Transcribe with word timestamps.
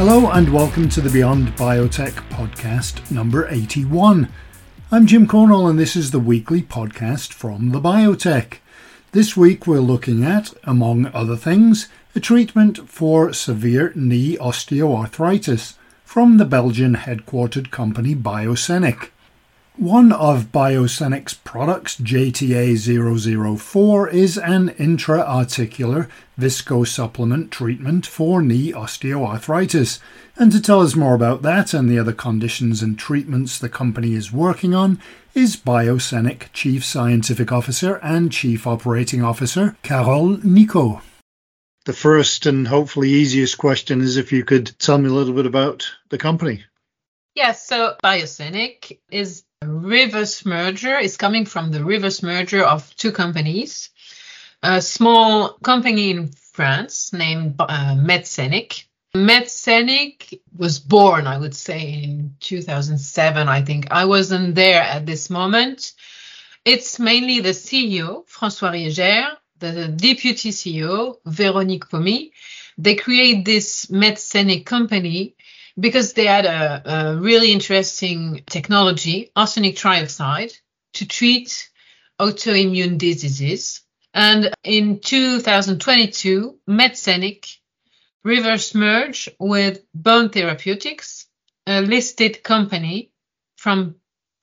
Hello 0.00 0.30
and 0.30 0.50
welcome 0.50 0.88
to 0.88 1.02
the 1.02 1.10
Beyond 1.10 1.48
Biotech 1.56 2.12
podcast 2.30 3.10
number 3.10 3.46
81. 3.50 4.32
I'm 4.90 5.06
Jim 5.06 5.26
Cornell 5.26 5.68
and 5.68 5.78
this 5.78 5.94
is 5.94 6.10
the 6.10 6.18
weekly 6.18 6.62
podcast 6.62 7.34
from 7.34 7.72
the 7.72 7.82
Biotech. 7.82 8.60
This 9.12 9.36
week 9.36 9.66
we're 9.66 9.80
looking 9.80 10.24
at, 10.24 10.54
among 10.64 11.04
other 11.08 11.36
things, 11.36 11.88
a 12.14 12.20
treatment 12.20 12.88
for 12.88 13.34
severe 13.34 13.92
knee 13.94 14.38
osteoarthritis 14.38 15.74
from 16.02 16.38
the 16.38 16.46
Belgian 16.46 16.94
headquartered 16.96 17.70
company 17.70 18.14
Biosenic. 18.14 19.10
One 19.76 20.12
of 20.12 20.52
Biosenic's 20.52 21.34
products, 21.34 21.96
JTA004, 21.96 24.12
is 24.12 24.36
an 24.36 24.70
intra-articular 24.70 26.08
viscosupplement 26.38 27.50
treatment 27.50 28.06
for 28.06 28.42
knee 28.42 28.72
osteoarthritis. 28.72 30.00
And 30.36 30.52
to 30.52 30.60
tell 30.60 30.80
us 30.80 30.94
more 30.94 31.14
about 31.14 31.42
that 31.42 31.72
and 31.72 31.88
the 31.88 31.98
other 31.98 32.12
conditions 32.12 32.82
and 32.82 32.98
treatments 32.98 33.58
the 33.58 33.68
company 33.68 34.14
is 34.14 34.32
working 34.32 34.74
on 34.74 35.00
is 35.34 35.56
Biosenic 35.56 36.52
Chief 36.52 36.84
Scientific 36.84 37.52
Officer 37.52 37.96
and 38.02 38.32
Chief 38.32 38.66
Operating 38.66 39.22
Officer 39.22 39.76
Carole 39.82 40.36
Nicco. 40.38 41.00
The 41.84 41.92
first 41.94 42.46
and 42.46 42.68
hopefully 42.68 43.08
easiest 43.08 43.56
question 43.56 44.02
is 44.02 44.16
if 44.16 44.32
you 44.32 44.44
could 44.44 44.78
tell 44.78 44.98
me 44.98 45.08
a 45.08 45.12
little 45.12 45.34
bit 45.34 45.46
about 45.46 45.90
the 46.10 46.18
company. 46.18 46.64
Yes, 47.34 47.66
so 47.66 47.96
Biosenic 48.02 48.98
is 49.10 49.40
a 49.40 49.44
reverse 49.66 50.46
merger. 50.46 50.98
is 50.98 51.16
coming 51.16 51.44
from 51.44 51.70
the 51.70 51.84
reverse 51.84 52.22
merger 52.22 52.64
of 52.64 52.94
two 52.96 53.12
companies. 53.12 53.90
A 54.62 54.80
small 54.80 55.50
company 55.62 56.10
in 56.10 56.28
France 56.28 57.12
named 57.12 57.56
uh. 57.58 57.94
Medsenic 59.12 60.40
was 60.56 60.78
born, 60.78 61.26
I 61.26 61.36
would 61.36 61.54
say, 61.54 62.02
in 62.04 62.36
2007, 62.40 63.48
I 63.48 63.62
think. 63.62 63.88
I 63.90 64.04
wasn't 64.04 64.54
there 64.54 64.82
at 64.82 65.04
this 65.04 65.28
moment. 65.28 65.92
It's 66.64 66.98
mainly 66.98 67.40
the 67.40 67.50
CEO, 67.50 68.26
François 68.28 68.72
Rieger, 68.72 69.36
the 69.58 69.88
deputy 69.88 70.50
CEO, 70.52 71.16
Véronique 71.26 71.90
Pommy. 71.90 72.32
They 72.78 72.94
create 72.94 73.44
this 73.44 73.86
Medsenic 73.86 74.64
company 74.64 75.34
because 75.78 76.12
they 76.12 76.26
had 76.26 76.46
a, 76.46 76.82
a 76.84 77.16
really 77.16 77.52
interesting 77.52 78.42
technology, 78.46 79.30
arsenic 79.36 79.76
trioxide, 79.76 80.52
to 80.94 81.06
treat 81.06 81.70
autoimmune 82.20 82.98
diseases. 82.98 83.82
And 84.12 84.52
in 84.64 85.00
2022, 85.00 86.58
Medsenic 86.68 87.58
reverse 88.24 88.74
merged 88.74 89.30
with 89.38 89.84
Bone 89.94 90.30
Therapeutics, 90.30 91.26
a 91.66 91.80
listed 91.80 92.42
company 92.42 93.12
from 93.56 93.96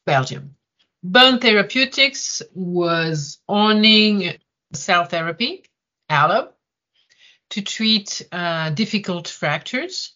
Belgium. 0.06 0.56
Bone 1.04 1.40
Therapeutics 1.40 2.42
was 2.54 3.40
owning 3.48 4.38
cell 4.74 5.06
therapy, 5.06 5.64
ALLO, 6.10 6.54
to 7.52 7.62
treat 7.62 8.28
uh, 8.32 8.72
difficult 8.72 9.28
fractures 9.28 10.14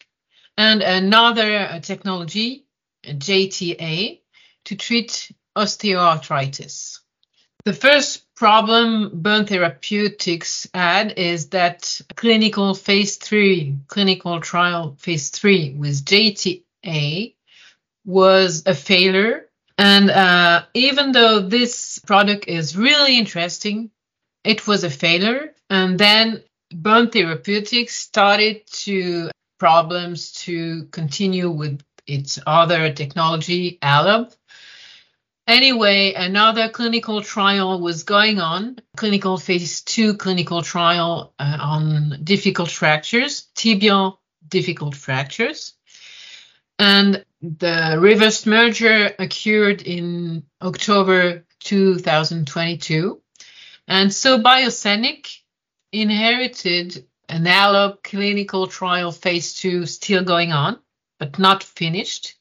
and 0.62 0.84
another 0.84 1.58
uh, 1.58 1.80
technology, 1.80 2.66
JTA, 3.04 4.22
to 4.66 4.76
treat 4.76 5.32
osteoarthritis. 5.58 7.00
The 7.66 7.74
first 7.74 8.34
problem 8.36 9.10
Bone 9.22 9.46
Therapeutics 9.46 10.68
had 10.72 11.18
is 11.18 11.50
that 11.50 12.00
clinical 12.16 12.76
phase 12.76 13.18
three, 13.18 13.78
clinical 13.88 14.40
trial 14.40 14.96
phase 15.00 15.30
three 15.32 15.74
with 15.74 16.06
JTA 16.06 17.34
was 18.06 18.64
a 18.68 18.76
failure. 18.76 19.50
And 19.80 20.12
uh, 20.12 20.66
even 20.76 21.12
though 21.12 21.40
this 21.40 21.98
product 22.00 22.48
is 22.48 22.78
really 22.78 23.18
interesting, 23.18 23.90
it 24.44 24.68
was 24.68 24.84
a 24.84 24.92
failure. 24.92 25.56
And 25.72 25.98
then 25.98 26.44
Bone 26.72 27.10
Therapeutics 27.10 27.96
started 27.96 28.68
to 28.86 29.32
problems 29.62 30.32
to 30.32 30.86
continue 30.86 31.48
with 31.48 31.84
its 32.08 32.40
other 32.48 32.92
technology, 32.94 33.78
ALLO. 33.84 34.28
Anyway, 35.46 36.14
another 36.14 36.68
clinical 36.70 37.22
trial 37.22 37.80
was 37.80 38.02
going 38.02 38.40
on, 38.40 38.80
clinical 38.98 39.38
phase 39.38 39.82
two 39.84 40.18
clinical 40.18 40.64
trial 40.64 41.36
uh, 41.38 41.58
on 41.62 42.22
difficult 42.24 42.72
fractures, 42.72 43.50
tibial 43.56 44.18
difficult 44.48 44.96
fractures. 44.96 45.74
And 46.80 47.24
the 47.44 47.98
reverse 48.00 48.48
merger 48.48 49.14
occurred 49.20 49.84
in 49.84 50.42
October 50.60 51.46
2022. 51.60 53.22
And 53.88 54.12
so 54.12 54.40
Biosenic 54.40 55.28
inherited 55.92 57.06
an 57.32 57.48
ALLO 57.48 57.98
clinical 58.04 58.68
trial 58.68 59.12
phase 59.12 59.54
two 59.54 59.86
still 59.86 60.24
going 60.24 60.52
on, 60.52 60.78
but 61.18 61.40
not 61.40 61.64
finished. 61.64 62.36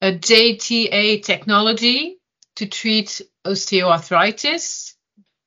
A 0.00 0.12
JTA 0.12 1.22
technology 1.24 2.18
to 2.54 2.66
treat 2.66 3.20
osteoarthritis. 3.44 4.94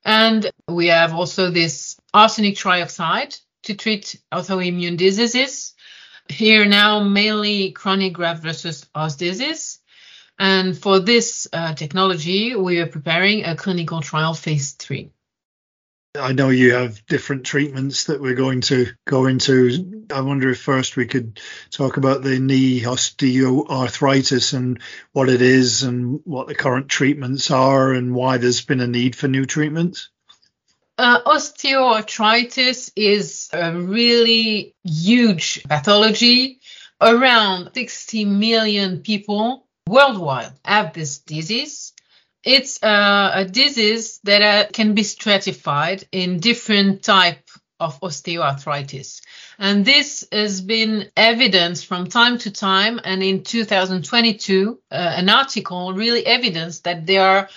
And 0.04 0.52
we 0.68 0.88
have 0.88 1.14
also 1.14 1.50
this 1.50 1.98
arsenic 2.14 2.56
trioxide 2.56 3.40
to 3.64 3.74
treat 3.74 4.20
autoimmune 4.34 4.98
diseases. 4.98 5.74
Here 6.28 6.66
now, 6.66 7.00
mainly 7.04 7.72
chronic 7.72 8.12
graft 8.14 8.44
versus 8.44 8.86
host 8.94 9.18
disease. 9.18 9.80
And 10.38 10.78
for 10.78 11.00
this 11.00 11.48
uh, 11.54 11.74
technology, 11.74 12.54
we 12.56 12.80
are 12.80 12.88
preparing 12.88 13.46
a 13.46 13.56
clinical 13.56 14.02
trial 14.02 14.34
phase 14.34 14.74
three. 14.74 15.12
I 16.16 16.32
know 16.34 16.50
you 16.50 16.76
have 16.76 17.04
different 17.08 17.44
treatments 17.44 18.04
that 18.04 18.22
we're 18.22 18.36
going 18.36 18.62
to 18.62 18.86
go 19.06 19.26
into. 19.26 20.06
I 20.14 20.22
wonder 20.22 20.52
if 20.52 20.62
first 20.62 20.96
we 20.96 21.08
could 21.08 21.40
talk 21.72 21.98
about 21.98 22.22
the 22.22 22.38
knee 22.38 22.82
osteoarthritis 22.82 24.54
and 24.54 24.80
what 25.14 25.30
it 25.30 25.42
is 25.42 25.82
and 25.82 26.20
what 26.24 26.46
the 26.46 26.54
current 26.54 26.88
treatments 26.88 27.50
are 27.50 27.94
and 27.94 28.14
why 28.14 28.38
there's 28.38 28.62
been 28.62 28.80
a 28.80 28.86
need 28.86 29.16
for 29.16 29.28
new 29.28 29.46
treatments. 29.46 30.10
Uh, 31.00 31.24
osteoarthritis 31.24 32.92
is 32.96 33.50
a 33.52 33.76
really 33.76 34.76
huge 34.84 35.64
pathology. 35.64 36.60
Around 37.02 37.72
60 37.74 38.26
million 38.26 39.00
people 39.00 39.66
worldwide 39.88 40.54
have 40.64 40.94
this 40.94 41.18
disease 41.18 41.93
it's 42.44 42.82
uh, 42.84 43.32
a 43.34 43.46
disease 43.46 44.20
that 44.24 44.42
uh, 44.42 44.70
can 44.72 44.94
be 44.94 45.04
stratified 45.04 46.06
in 46.12 46.40
different 46.40 47.04
type 47.04 47.50
of 47.80 48.00
osteoarthritis. 48.02 49.22
And 49.60 49.86
this 49.86 50.28
has 50.32 50.62
been 50.62 51.12
evidenced 51.16 51.86
from 51.86 52.08
time 52.08 52.38
to 52.40 52.52
time. 52.52 53.00
And 53.04 53.24
in 53.24 53.44
2022, 53.44 54.80
uh, 54.92 54.96
an 54.96 55.30
article 55.30 55.94
really 55.94 56.26
evidenced 56.26 56.84
that 56.84 57.06
there 57.06 57.26
are 57.26 57.50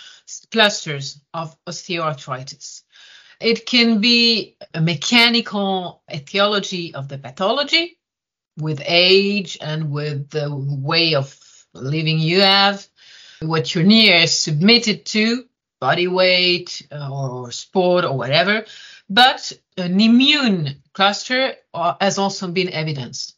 clusters 0.53 1.21
of 1.35 1.57
osteoarthritis. 1.65 2.83
It 3.41 3.67
can 3.67 4.01
be 4.01 4.57
a 4.73 4.81
mechanical 4.81 6.03
etiology 6.13 6.95
of 6.95 7.09
the 7.09 7.19
pathology 7.19 7.99
with 8.59 8.81
age 8.85 9.59
and 9.61 9.91
with 9.91 10.31
the 10.31 10.49
way 10.51 11.15
of 11.15 11.39
living 11.75 12.19
you 12.19 12.41
have 12.41 12.87
what 13.41 13.75
your 13.75 13.85
knee 13.85 14.13
is 14.13 14.37
submitted 14.37 15.07
to, 15.07 15.45
body 15.81 16.09
weight 16.09 16.87
uh, 16.91 17.11
or 17.13 17.51
sport 17.51 18.05
or 18.05 18.17
whatever. 18.17 18.65
But 19.09 19.53
an 19.77 20.01
immune 20.01 20.83
cluster 20.93 21.55
uh, 21.75 21.95
has 22.01 22.19
also 22.19 22.49
been 22.49 22.71
evidenced. 22.71 23.37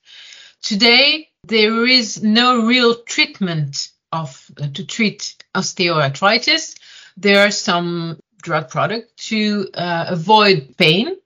Today, 0.63 1.29
there 1.45 1.87
is 1.87 2.23
no 2.23 2.67
real 2.67 3.03
treatment 3.03 3.91
of 4.13 4.51
uh, 4.61 4.69
to 4.75 4.87
treat 4.87 5.37
osteoarthritis. 5.55 6.79
There 7.17 7.47
are 7.47 7.51
some 7.51 8.19
drug 8.43 8.71
products 8.71 9.29
to 9.29 9.69
uh, 9.75 10.07
avoid 10.09 10.77
pain, 10.79 11.17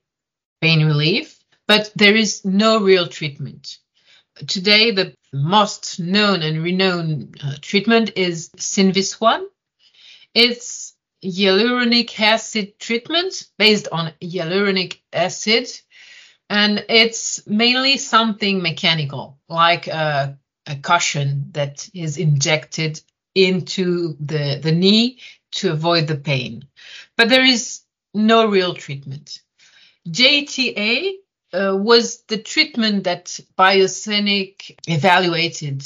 pain 0.61 0.85
relief, 0.85 1.39
but 1.67 1.91
there 1.95 2.15
is 2.15 2.43
no 2.43 2.81
real 2.81 3.07
treatment. 3.07 3.77
Today, 4.47 4.91
the 4.91 5.13
most 5.33 5.99
known 5.99 6.41
and 6.43 6.63
renowned 6.63 7.39
uh, 7.43 7.55
treatment 7.61 8.11
is 8.15 8.49
Synvisc-One. 8.49 9.47
It's 10.33 10.95
hyaluronic 11.23 12.19
acid 12.19 12.79
treatment 12.79 13.49
based 13.57 13.87
on 13.91 14.13
hyaluronic 14.21 14.99
acid, 15.11 15.67
and 16.49 16.85
it's 16.89 17.45
mainly 17.47 17.97
something 17.97 18.61
mechanical, 18.61 19.39
like 19.49 19.87
a, 19.87 20.37
a 20.67 20.75
cushion 20.75 21.49
that 21.53 21.89
is 21.93 22.17
injected 22.17 23.01
into 23.33 24.15
the, 24.19 24.59
the 24.61 24.71
knee 24.71 25.19
to 25.51 25.71
avoid 25.71 26.07
the 26.07 26.15
pain. 26.17 26.67
But 27.17 27.29
there 27.29 27.43
is 27.43 27.81
no 28.13 28.47
real 28.47 28.73
treatment. 28.75 29.41
JTA 30.07 31.13
uh, 31.53 31.75
was 31.75 32.23
the 32.27 32.37
treatment 32.37 33.03
that 33.05 33.39
Biosenic 33.57 34.77
evaluated 34.87 35.83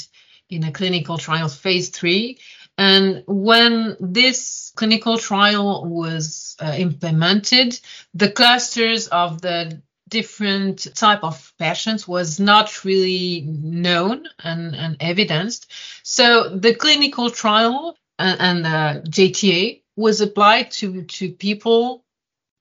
in 0.48 0.64
a 0.64 0.72
clinical 0.72 1.18
trial 1.18 1.48
phase 1.48 1.90
three. 1.90 2.38
And 2.78 3.24
when 3.26 3.96
this 4.00 4.72
clinical 4.76 5.18
trial 5.18 5.84
was 5.84 6.56
uh, 6.60 6.74
implemented, 6.76 7.78
the 8.14 8.30
clusters 8.30 9.08
of 9.08 9.42
the 9.42 9.82
different 10.08 10.86
type 10.94 11.22
of 11.22 11.52
patients 11.58 12.08
was 12.08 12.40
not 12.40 12.84
really 12.84 13.42
known 13.42 14.26
and, 14.42 14.74
and 14.74 14.96
evidenced. 15.00 15.70
So 16.02 16.56
the 16.56 16.74
clinical 16.74 17.30
trial 17.30 17.96
and, 18.18 18.40
and 18.40 18.66
uh, 18.66 19.00
JTA 19.02 19.82
was 19.96 20.20
applied 20.20 20.70
to, 20.70 21.02
to 21.02 21.32
people 21.32 22.04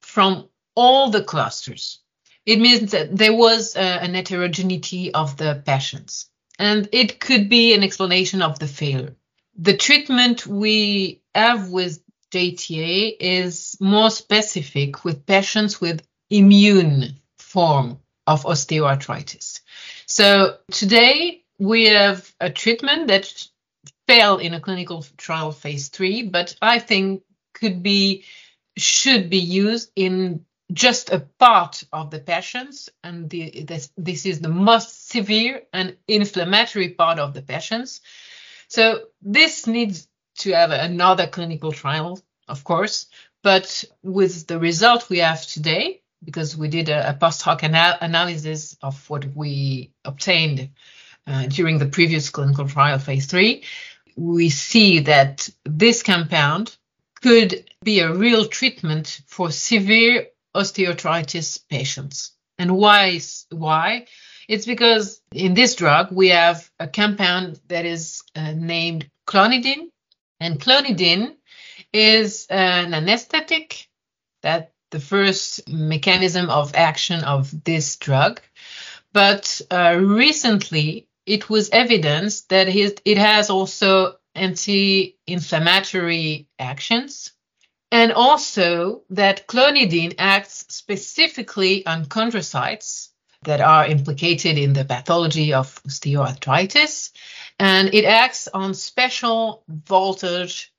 from 0.02 0.50
all 0.76 1.10
the 1.10 1.24
clusters. 1.24 2.00
It 2.48 2.62
means 2.62 2.92
that 2.92 3.16
there 3.16 3.36
was 3.36 3.76
uh, 3.76 3.80
an 3.80 4.16
heterogeneity 4.16 5.14
of 5.14 5.36
the 5.36 5.62
patients, 5.66 6.30
and 6.58 6.88
it 6.94 7.20
could 7.20 7.50
be 7.50 7.74
an 7.74 7.84
explanation 7.84 8.42
of 8.42 8.58
the 8.58 8.68
failure. 8.68 9.18
The 9.58 9.76
treatment 9.76 10.48
we 10.48 11.22
have 11.36 11.70
with 11.70 12.02
JTA 12.32 13.18
is 13.20 13.76
more 13.82 14.10
specific 14.10 15.04
with 15.04 15.26
patients 15.26 15.82
with 15.82 16.08
immune 16.30 17.20
form 17.38 18.00
of 18.26 18.44
osteoarthritis. 18.44 19.60
So 20.06 20.58
today 20.72 21.44
we 21.60 21.88
have 21.88 22.34
a 22.40 22.50
treatment 22.50 23.10
that 23.10 23.46
failed 24.08 24.40
in 24.40 24.54
a 24.54 24.62
clinical 24.62 25.06
trial 25.18 25.52
phase 25.52 25.90
three, 25.90 26.24
but 26.24 26.56
I 26.62 26.80
think 26.80 27.24
could 27.54 27.84
be 27.84 28.24
should 28.78 29.30
be 29.30 29.40
used 29.40 29.92
in 29.98 30.46
just 30.72 31.12
a 31.12 31.20
part 31.40 31.84
of 31.94 32.12
the 32.12 32.20
patients, 32.20 32.90
and 33.04 33.30
the, 33.30 33.64
this, 33.64 33.92
this 33.98 34.26
is 34.26 34.42
the 34.42 34.50
most 34.50 35.10
severe 35.10 35.64
and 35.72 35.96
inflammatory 36.08 36.90
part 36.90 37.20
of 37.20 37.34
the 37.34 37.42
patients. 37.42 38.02
So 38.68 39.04
this 39.22 39.66
needs 39.66 40.08
to 40.40 40.52
have 40.54 40.72
another 40.72 41.28
clinical 41.28 41.72
trial, 41.72 42.20
of 42.48 42.64
course, 42.64 43.08
but 43.44 43.86
with 44.04 44.48
the 44.48 44.60
result 44.60 45.10
we 45.10 45.20
have 45.20 45.42
today, 45.46 46.02
because 46.24 46.58
we 46.58 46.68
did 46.68 46.90
a, 46.90 47.12
a 47.12 47.14
post 47.14 47.42
hoc 47.42 47.64
anal- 47.64 47.98
analysis 48.02 48.76
of 48.82 49.10
what 49.10 49.26
we 49.36 49.92
obtained 50.04 50.70
uh, 51.28 51.46
during 51.48 51.78
the 51.78 51.86
previous 51.86 52.30
clinical 52.30 52.68
trial 52.68 53.00
phase 53.00 53.26
three, 53.26 53.64
we 54.16 54.50
see 54.50 55.00
that 55.00 55.50
this 55.64 56.04
compound 56.04 56.76
could 57.22 57.70
be 57.84 58.00
a 58.00 58.14
real 58.14 58.46
treatment 58.46 59.22
for 59.28 59.52
severe 59.52 60.28
osteoarthritis 60.58 61.62
patients. 61.70 62.34
And 62.58 62.76
why? 62.76 63.20
Why? 63.52 64.08
It's 64.48 64.66
because 64.66 65.22
in 65.32 65.54
this 65.54 65.76
drug 65.76 66.12
we 66.12 66.30
have 66.30 66.70
a 66.80 66.88
compound 66.88 67.60
that 67.68 67.86
is 67.86 68.24
uh, 68.36 68.54
named 68.54 69.10
clonidine, 69.28 69.90
and 70.40 70.60
clonidine 70.60 71.36
is 71.94 72.48
an 72.50 72.94
anesthetic 72.94 73.88
that 74.42 74.72
the 74.92 75.00
first 75.00 75.68
mechanism 75.68 76.50
of 76.50 76.76
action 76.76 77.24
of 77.24 77.64
this 77.64 77.96
drug. 77.98 78.42
But 79.14 79.62
uh, 79.70 79.98
recently, 80.00 81.08
it 81.26 81.50
was 81.50 81.70
evidence 81.72 82.42
that 82.46 82.68
it 82.70 83.18
has 83.18 83.50
also 83.50 84.16
anti-inflammatory 84.34 86.48
actions 86.58 87.34
and 87.92 88.12
also 88.12 89.04
that 89.10 89.48
clonidine 89.48 90.16
acts 90.18 90.66
specifically 90.70 91.86
on 91.86 92.06
chondrocytes 92.06 93.10
that 93.44 93.62
are 93.62 93.86
implicated 93.86 94.58
in 94.58 94.74
the 94.74 94.84
pathology 94.84 95.54
of 95.54 95.82
osteoarthritis 95.84 97.12
and 97.60 97.94
it 97.94 98.06
acts 98.06 98.48
on 98.48 98.74
special 98.74 99.64
voltage 99.68 100.74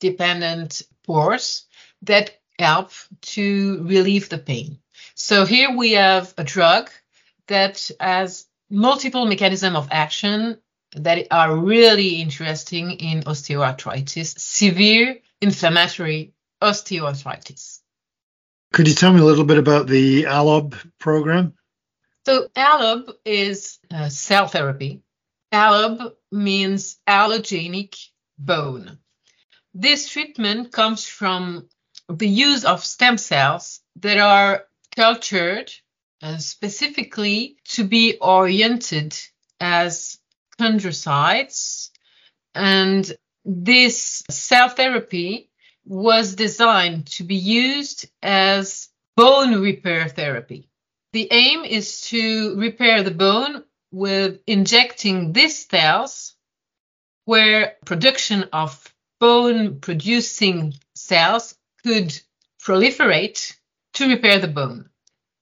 dependent 0.00 0.82
pores 1.04 1.64
that 2.02 2.38
help 2.58 2.92
to 3.22 3.82
relieve 3.82 4.28
the 4.28 4.38
pain. 4.38 4.78
So 5.14 5.44
here 5.44 5.76
we 5.76 5.92
have 5.92 6.34
a 6.36 6.44
drug 6.44 6.90
that 7.48 7.90
has 7.98 8.46
multiple 8.70 9.26
mechanism 9.26 9.76
of 9.76 9.88
action 9.90 10.58
that 10.96 11.26
are 11.30 11.56
really 11.56 12.20
interesting 12.20 12.92
in 12.92 13.22
osteoarthritis, 13.22 14.38
severe 14.38 15.18
inflammatory 15.40 16.33
osteoarthritis. 16.64 17.80
Could 18.72 18.88
you 18.88 18.94
tell 18.94 19.12
me 19.12 19.20
a 19.20 19.24
little 19.24 19.44
bit 19.44 19.58
about 19.58 19.86
the 19.86 20.24
ALLOB 20.24 20.74
program? 20.98 21.54
So 22.26 22.48
ALLOB 22.56 23.12
is 23.24 23.78
cell 24.08 24.48
therapy. 24.48 25.02
ALLOB 25.52 26.14
means 26.32 26.98
allogenic 27.06 27.96
bone. 28.38 28.98
This 29.74 30.08
treatment 30.08 30.72
comes 30.72 31.06
from 31.06 31.68
the 32.08 32.28
use 32.28 32.64
of 32.64 32.84
stem 32.84 33.18
cells 33.18 33.80
that 33.96 34.18
are 34.18 34.64
cultured 34.96 35.72
uh, 36.22 36.38
specifically 36.38 37.56
to 37.64 37.84
be 37.84 38.16
oriented 38.20 39.16
as 39.60 40.18
chondrocytes. 40.58 41.90
And 42.54 43.12
this 43.44 44.22
cell 44.30 44.68
therapy 44.68 45.50
was 45.86 46.34
designed 46.34 47.06
to 47.06 47.24
be 47.24 47.36
used 47.36 48.06
as 48.22 48.88
bone 49.16 49.60
repair 49.60 50.08
therapy. 50.08 50.68
The 51.12 51.28
aim 51.30 51.64
is 51.64 52.00
to 52.08 52.56
repair 52.56 53.02
the 53.02 53.10
bone 53.10 53.64
with 53.92 54.40
injecting 54.46 55.32
these 55.32 55.66
cells 55.68 56.34
where 57.24 57.76
production 57.84 58.44
of 58.52 58.92
bone 59.20 59.80
producing 59.80 60.74
cells 60.94 61.54
could 61.82 62.18
proliferate 62.60 63.54
to 63.94 64.08
repair 64.08 64.38
the 64.38 64.48
bone. 64.48 64.88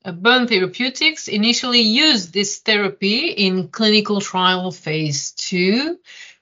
Uh, 0.05 0.13
bone 0.13 0.47
therapeutics 0.47 1.29
initially 1.29 1.81
used 1.81 2.33
this 2.33 2.59
therapy 2.59 3.31
in 3.31 3.69
clinical 3.69 4.21
trial 4.21 4.71
phase 4.71 5.31
two 5.33 5.99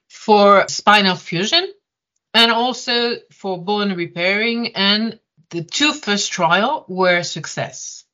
for 0.09 0.67
spinal 0.67 1.15
fusion 1.15 1.71
and 2.33 2.51
also 2.51 3.15
for 3.31 3.61
bone 3.61 3.93
repairing. 3.93 4.75
And 4.75 5.19
the 5.49 5.63
two 5.63 5.93
first 5.93 6.31
trial 6.31 6.85
were 6.87 7.23
success. 7.23 8.05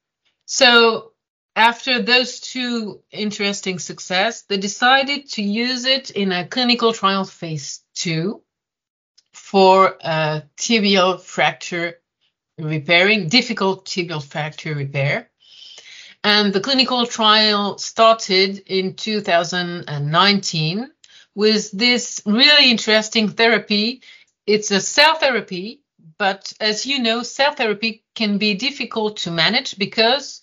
So 0.46 1.12
after 1.56 2.02
those 2.02 2.40
two 2.40 3.02
interesting 3.12 3.80
success, 3.80 4.44
they 4.44 4.58
decided 4.58 5.30
to 5.32 5.42
use 5.42 5.86
it 5.86 6.12
in 6.12 6.32
a 6.32 6.48
clinical 6.48 6.94
trial 6.94 7.26
phase 7.26 7.82
two 7.96 8.42
for 9.34 9.98
a 10.02 10.44
tibial 10.58 11.20
fracture 11.20 11.96
repairing, 12.58 13.28
difficult 13.30 13.86
tibial 13.86 14.24
fracture 14.24 14.76
repair. 14.76 15.30
And 16.24 16.52
the 16.54 16.60
clinical 16.60 17.06
trial 17.06 17.78
started 17.78 18.60
in 18.66 18.96
2019 18.96 20.92
with 21.38 21.70
this 21.72 22.20
really 22.26 22.72
interesting 22.72 23.30
therapy. 23.30 24.02
It's 24.48 24.72
a 24.72 24.82
cell 24.82 25.14
therapy, 25.18 25.82
but 26.18 26.52
as 26.60 26.88
you 26.88 26.98
know, 26.98 27.22
cell 27.22 27.54
therapy 27.54 28.04
can 28.16 28.40
be 28.40 28.56
difficult 28.56 29.18
to 29.18 29.30
manage 29.30 29.78
because 29.78 30.42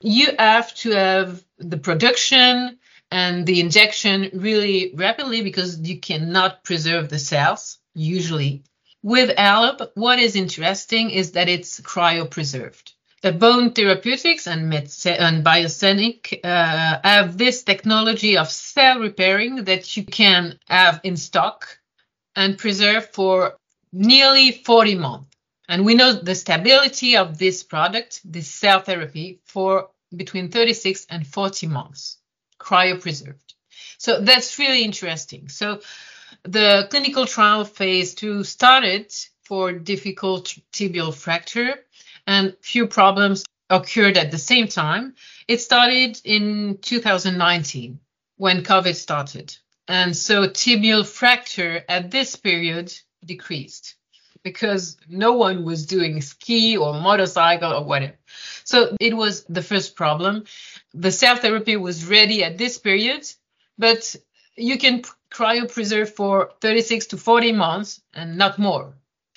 you 0.00 0.28
have 0.38 0.72
to 0.76 0.90
have 0.92 1.42
the 1.58 1.78
production 1.78 2.78
and 3.10 3.44
the 3.44 3.58
injection 3.58 4.30
really 4.34 4.92
rapidly 4.94 5.42
because 5.42 5.80
you 5.80 5.98
cannot 5.98 6.62
preserve 6.62 7.08
the 7.08 7.18
cells 7.18 7.78
usually. 7.92 8.62
With 9.02 9.36
ALLOB, 9.36 9.90
what 9.94 10.20
is 10.20 10.36
interesting 10.36 11.10
is 11.10 11.32
that 11.32 11.48
it's 11.48 11.80
cryopreserved. 11.80 12.92
The 13.22 13.32
bone 13.32 13.72
therapeutics 13.72 14.46
and, 14.46 14.72
and 14.72 15.44
Biosenic 15.44 16.40
uh, 16.44 17.00
have 17.02 17.38
this 17.38 17.62
technology 17.62 18.36
of 18.36 18.50
cell 18.50 19.00
repairing 19.00 19.64
that 19.64 19.96
you 19.96 20.04
can 20.04 20.58
have 20.68 21.00
in 21.02 21.16
stock 21.16 21.78
and 22.34 22.58
preserve 22.58 23.10
for 23.10 23.56
nearly 23.92 24.52
40 24.52 24.94
months. 24.96 25.28
And 25.68 25.84
we 25.84 25.94
know 25.94 26.12
the 26.12 26.34
stability 26.34 27.16
of 27.16 27.38
this 27.38 27.62
product, 27.62 28.20
this 28.24 28.48
cell 28.48 28.80
therapy, 28.80 29.40
for 29.44 29.90
between 30.14 30.50
36 30.50 31.06
and 31.10 31.26
40 31.26 31.66
months, 31.66 32.18
cryopreserved. 32.60 33.54
So 33.98 34.20
that's 34.20 34.58
really 34.58 34.84
interesting. 34.84 35.48
So 35.48 35.80
the 36.44 36.86
clinical 36.90 37.26
trial 37.26 37.64
phase 37.64 38.14
two 38.14 38.44
started 38.44 39.12
for 39.42 39.72
difficult 39.72 40.54
tibial 40.72 41.14
fracture 41.14 41.74
and 42.26 42.56
few 42.60 42.86
problems 42.86 43.44
occurred 43.70 44.16
at 44.16 44.30
the 44.30 44.38
same 44.38 44.68
time. 44.68 45.14
It 45.48 45.60
started 45.60 46.20
in 46.24 46.78
2019 46.82 47.98
when 48.36 48.62
COVID 48.62 48.94
started. 48.94 49.56
And 49.88 50.16
so 50.16 50.48
tibial 50.48 51.06
fracture 51.06 51.84
at 51.88 52.10
this 52.10 52.36
period 52.36 52.92
decreased 53.24 53.94
because 54.42 54.96
no 55.08 55.32
one 55.32 55.64
was 55.64 55.86
doing 55.86 56.20
ski 56.20 56.76
or 56.76 56.94
motorcycle 56.94 57.72
or 57.72 57.84
whatever. 57.84 58.16
So 58.64 58.96
it 59.00 59.16
was 59.16 59.44
the 59.44 59.62
first 59.62 59.96
problem. 59.96 60.44
the 60.94 61.12
cell 61.12 61.36
therapy 61.36 61.76
was 61.76 62.06
ready 62.06 62.42
at 62.44 62.56
this 62.56 62.78
period, 62.78 63.22
but 63.76 64.16
you 64.56 64.78
can 64.78 65.02
cryopreserve 65.30 66.10
for 66.10 66.50
36 66.60 67.06
to 67.06 67.16
40 67.16 67.52
months 67.52 68.00
and 68.14 68.38
not 68.38 68.58
more. 68.58 68.94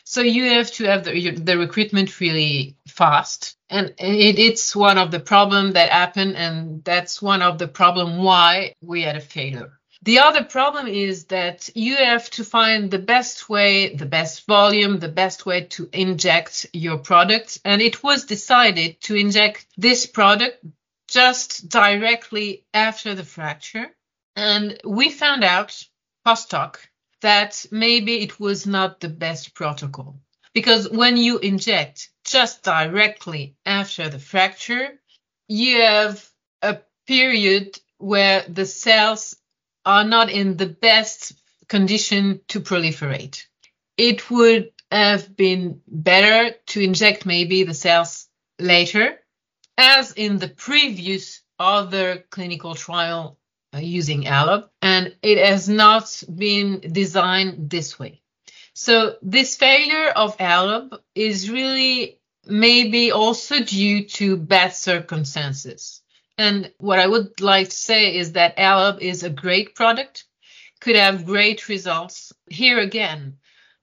So 0.10 0.22
you 0.22 0.46
have 0.46 0.72
to 0.72 0.86
have 0.86 1.04
the, 1.04 1.30
the 1.36 1.56
recruitment 1.56 2.20
really 2.20 2.76
fast. 2.88 3.56
And 3.70 3.94
it, 4.00 4.40
it's 4.40 4.76
one 4.76 4.98
of 4.98 5.12
the 5.12 5.20
problem 5.20 5.74
that 5.74 5.92
happened. 5.92 6.36
And 6.36 6.84
that's 6.84 7.22
one 7.22 7.44
of 7.44 7.60
the 7.60 7.68
problem 7.68 8.18
why 8.18 8.74
we 8.82 9.04
had 9.04 9.18
a 9.18 9.22
failure. 9.22 9.80
The 10.02 10.18
other 10.18 10.44
problem 10.44 10.88
is 10.88 11.26
that 11.26 11.70
you 11.76 11.98
have 11.98 12.28
to 12.32 12.44
find 12.44 12.90
the 12.90 12.98
best 12.98 13.50
way, 13.50 13.96
the 13.96 14.08
best 14.08 14.48
volume, 14.48 14.98
the 14.98 15.10
best 15.10 15.46
way 15.46 15.66
to 15.66 15.88
inject 15.94 16.66
your 16.74 16.98
product. 16.98 17.60
And 17.64 17.80
it 17.80 18.02
was 18.02 18.26
decided 18.26 19.00
to 19.02 19.16
inject 19.16 19.68
this 19.78 20.08
product 20.08 20.66
just 21.08 21.70
directly 21.70 22.66
after 22.74 23.14
the 23.14 23.24
fracture. 23.24 23.86
And 24.36 24.82
we 24.84 25.12
found 25.12 25.44
out 25.44 25.80
post 26.26 26.50
hoc 26.50 26.80
that 27.22 27.66
maybe 27.72 28.22
it 28.22 28.40
was 28.40 28.66
not 28.66 29.00
the 29.00 29.10
best 29.10 29.54
protocol. 29.54 30.20
Because 30.54 30.90
when 30.90 31.18
you 31.18 31.38
inject 31.40 32.10
just 32.24 32.64
directly 32.64 33.56
after 33.66 34.10
the 34.10 34.20
fracture, 34.20 35.00
you 35.48 35.82
have 35.82 36.28
a 36.62 36.80
period 37.08 37.80
where 37.98 38.44
the 38.48 38.66
cells 38.66 39.36
are 39.86 40.04
not 40.04 40.30
in 40.30 40.58
the 40.58 40.66
best 40.66 41.34
condition 41.68 42.42
to 42.48 42.60
proliferate. 42.60 43.46
It 43.98 44.30
would 44.30 44.72
have 44.92 45.36
been 45.36 45.82
better 45.88 46.56
to 46.68 46.82
inject 46.82 47.26
maybe 47.26 47.64
the 47.64 47.74
cells 47.74 48.28
later, 48.60 49.20
as 49.78 50.14
in 50.14 50.40
the 50.40 50.48
previous 50.48 51.42
other 51.60 52.26
clinical 52.30 52.76
trial 52.76 53.39
using 53.78 54.24
ALLOB, 54.24 54.70
and 54.82 55.16
it 55.22 55.38
has 55.38 55.70
not 55.70 56.24
been 56.34 56.80
designed 56.80 57.70
this 57.70 58.00
way. 58.00 58.22
So 58.74 59.18
this 59.22 59.58
failure 59.58 60.10
of 60.10 60.38
ALLOB 60.38 61.00
is 61.14 61.50
really 61.50 62.20
maybe 62.46 63.12
also 63.12 63.62
due 63.62 64.06
to 64.06 64.38
bad 64.38 64.74
circumstances. 64.74 66.02
And 66.38 66.72
what 66.78 67.00
I 67.00 67.08
would 67.08 67.42
like 67.42 67.70
to 67.70 67.76
say 67.76 68.16
is 68.16 68.34
that 68.34 68.58
ALLOB 68.58 69.02
is 69.02 69.24
a 69.24 69.30
great 69.30 69.76
product, 69.76 70.24
could 70.80 70.96
have 70.96 71.26
great 71.26 71.68
results. 71.68 72.32
Here 72.50 72.80
again, 72.80 73.38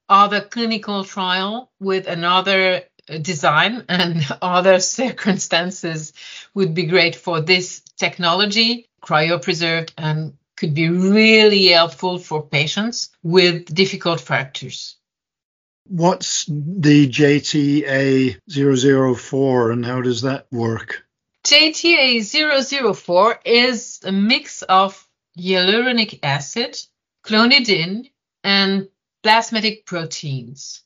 other 0.08 0.40
clinical 0.40 1.04
trial 1.04 1.70
with 1.78 2.06
another 2.06 2.84
design 3.20 3.84
and 3.88 4.26
other 4.42 4.80
circumstances 4.80 6.12
would 6.54 6.74
be 6.74 6.86
great 6.86 7.14
for 7.14 7.40
this 7.40 7.82
technology, 7.98 8.88
cryopreserved, 9.06 9.92
and 9.96 10.36
could 10.56 10.74
be 10.74 10.88
really 10.88 11.68
helpful 11.68 12.18
for 12.18 12.42
patients 12.42 13.10
with 13.22 13.72
difficult 13.72 14.20
fractures. 14.20 14.96
What's 15.88 16.46
the 16.46 17.08
JTA004 17.08 19.72
and 19.72 19.86
how 19.86 20.00
does 20.00 20.22
that 20.22 20.48
work? 20.50 21.06
JTA004 21.46 23.38
is 23.44 24.00
a 24.04 24.10
mix 24.10 24.62
of 24.62 25.06
hyaluronic 25.38 26.18
acid, 26.24 26.76
clonidine, 27.24 28.10
and 28.42 28.88
plasmatic 29.22 29.86
proteins. 29.86 30.82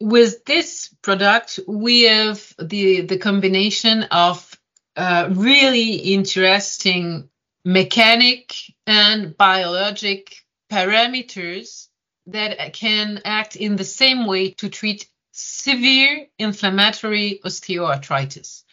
With 0.00 0.46
this 0.46 0.88
product, 1.02 1.60
we 1.68 2.02
have 2.02 2.54
the, 2.58 3.02
the 3.02 3.18
combination 3.18 4.04
of 4.04 4.58
uh, 4.96 5.28
really 5.32 5.96
interesting 5.96 7.28
mechanic 7.64 8.54
and 8.86 9.36
biologic 9.36 10.44
parameters 10.70 11.88
that 12.26 12.72
can 12.72 13.20
act 13.24 13.56
in 13.56 13.76
the 13.76 13.84
same 13.84 14.26
way 14.26 14.50
to 14.52 14.68
treat 14.68 15.08
severe 15.32 16.26
inflammatory 16.38 17.40
osteoarthritis. 17.44 18.64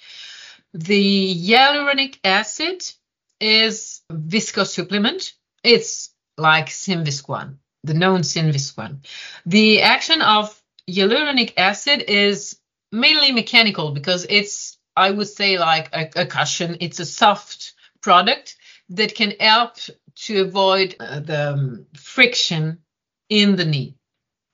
The 0.73 1.35
hyaluronic 1.35 2.19
acid 2.23 2.83
is 3.39 4.01
viscosupplement. 4.11 5.33
It's 5.63 6.13
like 6.37 6.67
Synvisc-One, 6.67 7.59
the 7.83 7.93
known 7.93 8.21
Synvisc-One. 8.21 9.01
The 9.45 9.81
action 9.81 10.21
of 10.21 10.61
hyaluronic 10.87 11.53
acid 11.57 12.03
is 12.07 12.59
mainly 12.91 13.31
mechanical 13.31 13.91
because 13.91 14.25
it's, 14.29 14.77
I 14.95 15.11
would 15.11 15.27
say, 15.27 15.57
like 15.57 15.89
a, 15.93 16.09
a 16.21 16.25
cushion. 16.25 16.77
It's 16.81 16.99
a 16.99 17.05
soft 17.05 17.73
product 18.01 18.55
that 18.89 19.15
can 19.15 19.33
help 19.39 19.77
to 20.15 20.41
avoid 20.41 20.95
uh, 20.99 21.19
the 21.19 21.53
um, 21.53 21.85
friction 21.95 22.79
in 23.29 23.55
the 23.55 23.65
knee. 23.65 23.95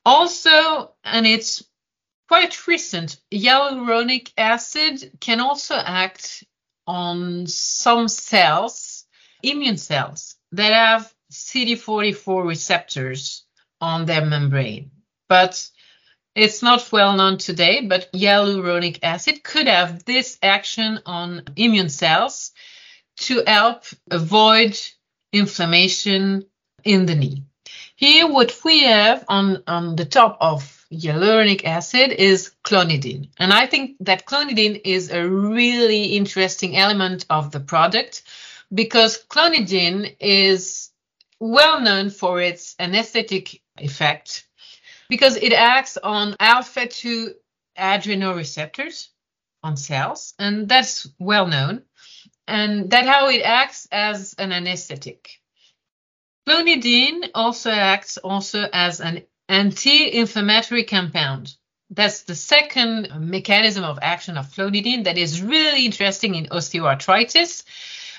Also, 0.06 0.94
and 1.04 1.26
it's 1.26 1.64
quite 2.28 2.68
recent, 2.68 3.20
hyaluronic 3.32 4.32
acid 4.38 5.18
can 5.20 5.40
also 5.40 5.76
act 5.76 6.44
on 6.88 7.48
some 7.48 8.08
cells, 8.08 9.06
immune 9.42 9.78
cells, 9.78 10.36
that 10.52 10.74
have 10.74 11.14
CD44 11.32 12.46
receptors 12.46 13.46
on 13.82 14.06
their 14.06 14.26
membrane. 14.26 14.92
But 15.28 15.68
it's 16.36 16.62
not 16.62 16.92
well 16.92 17.16
known 17.16 17.38
today, 17.38 17.88
but 17.88 18.12
hyaluronic 18.12 19.00
acid 19.02 19.44
could 19.44 19.68
have 19.68 20.06
this 20.06 20.38
action 20.44 21.00
on 21.06 21.44
immune 21.56 21.90
cells 21.90 22.52
to 23.18 23.44
help 23.46 23.84
avoid 24.12 24.80
inflammation 25.32 26.46
in 26.84 27.06
the 27.06 27.16
knee. 27.16 27.44
Here, 27.96 28.28
what 28.28 28.58
we 28.64 28.84
have 28.84 29.26
on, 29.28 29.64
on 29.68 29.96
the 29.96 30.06
top 30.06 30.38
of 30.42 30.86
hyaluronic 30.92 31.66
acid 31.66 32.12
is 32.12 32.52
clonidine. 32.64 33.30
And 33.38 33.54
I 33.54 33.68
think 33.68 33.98
that 34.02 34.26
clonidine 34.26 34.82
is 34.84 35.12
a 35.12 35.28
really 35.28 36.16
interesting 36.18 36.76
element 36.76 37.26
of 37.30 37.52
the 37.52 37.60
product 37.60 38.24
because 38.74 39.24
clonidine 39.30 40.16
is 40.20 40.92
well 41.40 41.82
known 41.82 42.10
for 42.10 42.42
its 42.42 42.76
anesthetic 42.80 43.62
effect 43.78 44.46
because 45.10 45.36
it 45.38 45.54
acts 45.54 45.98
on 45.98 46.36
alpha 46.40 46.88
2 46.88 47.34
adrenoreceptors 47.78 49.10
on 49.64 49.78
cells, 49.78 50.34
and 50.40 50.70
that's 50.70 51.08
well 51.20 51.48
known. 51.48 51.84
And 52.48 52.92
that 52.92 53.06
how 53.06 53.30
it 53.30 53.42
acts 53.42 53.88
as 53.92 54.36
an 54.38 54.52
anesthetic. 54.52 55.42
Clonidine 56.48 57.30
also 57.34 57.72
acts 57.72 58.18
also 58.18 58.68
as 58.72 59.02
an 59.02 59.24
anti-inflammatory 59.50 60.84
compound. 60.84 61.56
That's 61.90 62.24
the 62.24 62.36
second 62.36 63.10
mechanism 63.20 63.84
of 63.84 64.00
action 64.02 64.38
of 64.38 64.48
clonidine 64.48 65.06
that 65.06 65.18
is 65.18 65.42
really 65.42 65.86
interesting 65.86 66.36
in 66.36 66.48
osteoarthritis. 66.48 67.64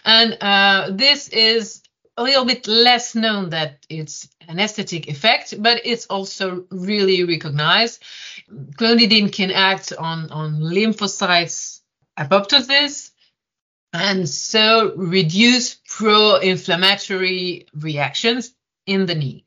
And 0.05 0.39
uh, 0.41 0.91
this 0.93 1.29
is 1.29 1.83
a 2.17 2.23
little 2.23 2.45
bit 2.45 2.67
less 2.67 3.15
known 3.15 3.51
that 3.51 3.85
it's 3.89 4.29
anesthetic 4.49 5.09
effect, 5.09 5.61
but 5.61 5.83
it's 5.85 6.07
also 6.07 6.65
really 6.71 7.25
recognized. 7.25 8.03
Clonidine 8.51 9.33
can 9.33 9.51
act 9.51 9.93
on, 9.93 10.31
on 10.31 10.61
lymphocytes 10.61 11.81
apoptosis 12.19 13.11
and 13.97 14.29
so 14.29 14.95
reduce 14.97 15.75
pro-inflammatory 15.75 17.67
reactions 17.75 18.55
in 18.87 19.07
the 19.07 19.15
knee. 19.15 19.45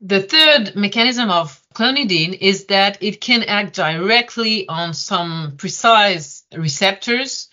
The 0.00 0.20
third 0.20 0.76
mechanism 0.76 1.30
of 1.30 1.60
clonidine 1.74 2.36
is 2.38 2.66
that 2.66 3.02
it 3.02 3.20
can 3.20 3.42
act 3.44 3.74
directly 3.74 4.68
on 4.68 4.92
some 4.94 5.54
precise 5.56 6.44
receptors 6.54 7.48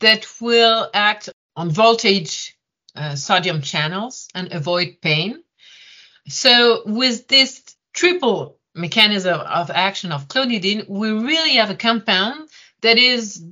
that 0.00 0.26
will 0.40 0.90
act 0.92 1.28
on 1.56 1.70
voltage 1.70 2.56
uh, 2.96 3.14
sodium 3.14 3.62
channels 3.62 4.28
and 4.34 4.52
avoid 4.52 5.00
pain. 5.00 5.42
So 6.28 6.82
with 6.84 7.28
this 7.28 7.62
triple 7.92 8.58
mechanism 8.74 9.40
of 9.40 9.70
action 9.70 10.12
of 10.12 10.28
clonidine, 10.28 10.88
we 10.88 11.10
really 11.10 11.56
have 11.56 11.70
a 11.70 11.76
compound 11.76 12.48
that 12.82 12.98
is 12.98 13.44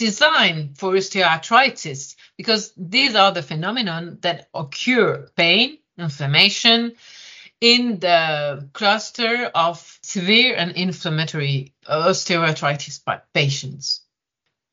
designed 0.00 0.78
for 0.78 0.94
osteoarthritis 0.94 2.16
because 2.38 2.72
these 2.74 3.14
are 3.14 3.32
the 3.32 3.42
phenomenon 3.42 4.16
that 4.22 4.48
occur 4.54 5.28
pain, 5.36 5.76
inflammation, 5.98 6.94
in 7.60 7.98
the 7.98 8.66
cluster 8.72 9.50
of 9.54 9.98
severe 10.02 10.56
and 10.56 10.72
inflammatory 10.72 11.74
uh, 11.86 12.08
osteoarthritis 12.08 13.02
patients. 13.34 14.00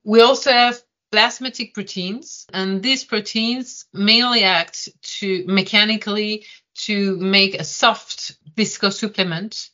We 0.06 0.22
also 0.22 0.52
have 0.52 0.82
plasmatic 1.12 1.74
proteins, 1.74 2.46
and 2.54 2.82
these 2.82 3.04
proteins 3.04 3.86
mainly 3.92 4.44
act 4.44 4.88
to 5.20 5.44
mechanically 5.46 6.46
to 6.86 7.18
make 7.18 7.56
a 7.56 7.66
soft 7.66 8.38
viscosupplement 8.56 9.70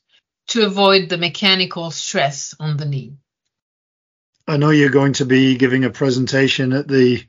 to 0.47 0.65
avoid 0.65 1.09
the 1.09 1.17
mechanical 1.17 1.91
stress 1.91 2.55
on 2.59 2.77
the 2.77 2.85
knee. 2.85 3.17
I 4.47 4.57
know 4.57 4.71
you're 4.71 4.89
going 4.89 5.13
to 5.13 5.25
be 5.25 5.55
giving 5.55 5.85
a 5.85 5.89
presentation 5.89 6.73
at 6.73 6.87
the 6.87 7.23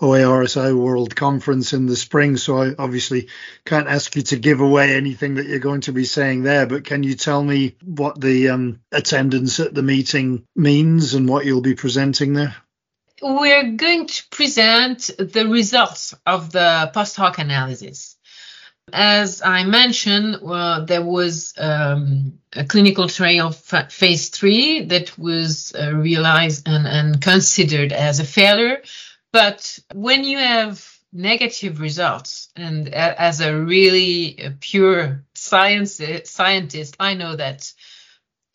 OARSI 0.00 0.74
World 0.74 1.14
Conference 1.14 1.72
in 1.74 1.86
the 1.86 1.94
spring, 1.94 2.38
so 2.38 2.62
I 2.62 2.74
obviously 2.78 3.28
can't 3.66 3.86
ask 3.86 4.16
you 4.16 4.22
to 4.22 4.36
give 4.36 4.60
away 4.60 4.96
anything 4.96 5.34
that 5.34 5.46
you're 5.46 5.58
going 5.58 5.82
to 5.82 5.92
be 5.92 6.04
saying 6.04 6.42
there. 6.42 6.66
But 6.66 6.84
can 6.84 7.02
you 7.02 7.14
tell 7.14 7.44
me 7.44 7.76
what 7.84 8.18
the 8.18 8.48
um, 8.48 8.80
attendance 8.90 9.60
at 9.60 9.74
the 9.74 9.82
meeting 9.82 10.46
means 10.56 11.12
and 11.12 11.28
what 11.28 11.44
you'll 11.44 11.60
be 11.60 11.74
presenting 11.74 12.32
there? 12.32 12.56
We're 13.20 13.72
going 13.72 14.06
to 14.06 14.22
present 14.30 15.10
the 15.18 15.46
results 15.46 16.14
of 16.26 16.50
the 16.50 16.90
post 16.92 17.16
hoc 17.16 17.38
analysis. 17.38 18.13
As 18.92 19.42
I 19.42 19.64
mentioned, 19.64 20.38
well, 20.42 20.84
there 20.84 21.02
was 21.02 21.54
um, 21.58 22.38
a 22.52 22.64
clinical 22.64 23.08
trial 23.08 23.50
phase 23.50 24.28
three 24.28 24.84
that 24.84 25.18
was 25.18 25.74
uh, 25.74 25.92
realized 25.94 26.68
and, 26.68 26.86
and 26.86 27.20
considered 27.20 27.92
as 27.92 28.20
a 28.20 28.24
failure. 28.24 28.82
But 29.32 29.78
when 29.92 30.22
you 30.22 30.38
have 30.38 30.86
negative 31.12 31.80
results, 31.80 32.50
and 32.56 32.88
as 32.88 33.40
a 33.40 33.56
really 33.56 34.44
uh, 34.44 34.50
pure 34.60 35.24
science 35.34 36.00
scientist, 36.24 36.96
I 37.00 37.14
know 37.14 37.36
that 37.36 37.72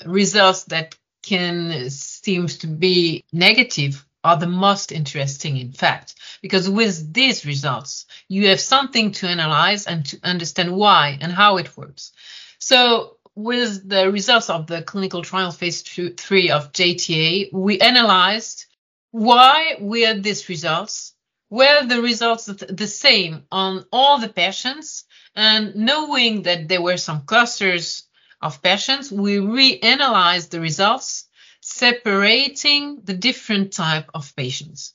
results 0.05 0.65
that 0.65 0.95
can 1.23 1.89
seems 1.89 2.59
to 2.59 2.67
be 2.67 3.25
negative 3.33 4.05
are 4.23 4.37
the 4.37 4.47
most 4.47 4.91
interesting, 4.91 5.57
in 5.57 5.71
fact, 5.71 6.15
because 6.41 6.69
with 6.69 7.13
these 7.13 7.45
results, 7.45 8.05
you 8.27 8.47
have 8.47 8.59
something 8.59 9.11
to 9.11 9.27
analyze 9.27 9.85
and 9.85 10.05
to 10.07 10.19
understand 10.23 10.75
why 10.75 11.17
and 11.21 11.31
how 11.31 11.57
it 11.57 11.75
works. 11.77 12.11
So, 12.59 13.17
with 13.35 13.87
the 13.87 14.11
results 14.11 14.49
of 14.49 14.67
the 14.67 14.81
clinical 14.81 15.21
trial 15.21 15.51
phase 15.51 15.81
two, 15.83 16.13
three 16.13 16.49
of 16.49 16.73
JTA, 16.73 17.53
we 17.53 17.79
analyzed 17.79 18.65
why 19.11 19.77
were 19.79 20.13
these 20.15 20.49
results, 20.49 21.13
were 21.49 21.85
the 21.85 22.01
results 22.01 22.45
the 22.45 22.87
same 22.87 23.43
on 23.51 23.85
all 23.91 24.19
the 24.19 24.29
patients, 24.29 25.05
and 25.35 25.75
knowing 25.75 26.43
that 26.43 26.67
there 26.67 26.81
were 26.81 26.97
some 26.97 27.21
clusters 27.21 28.03
of 28.41 28.61
patients, 28.61 29.11
we 29.11 29.37
reanalyzed 29.37 30.49
the 30.49 30.59
results 30.59 31.27
separating 31.61 33.01
the 33.03 33.13
different 33.13 33.73
type 33.73 34.09
of 34.13 34.35
patients. 34.35 34.93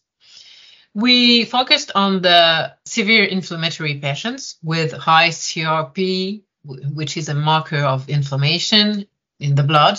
We 0.95 1.45
focused 1.45 1.93
on 1.95 2.23
the 2.23 2.75
severe 2.85 3.25
inflammatory 3.25 3.97
patients 3.97 4.57
with 4.63 4.93
high 4.93 5.31
CRP, 5.31 6.43
which 6.65 7.17
is 7.17 7.29
a 7.29 7.35
marker 7.35 7.85
of 7.85 8.09
inflammation 8.09 9.07
in 9.41 9.55
the 9.55 9.65
blood. 9.65 9.99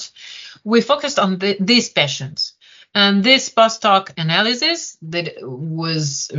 We 0.64 0.82
focused 0.82 1.20
on 1.20 1.38
the, 1.40 1.58
these 1.60 1.90
patients. 1.90 2.54
And 2.94 3.24
this 3.24 3.50
post 3.50 3.84
hoc 3.84 4.14
analysis 4.18 4.98
that 5.02 5.36
was 5.42 6.30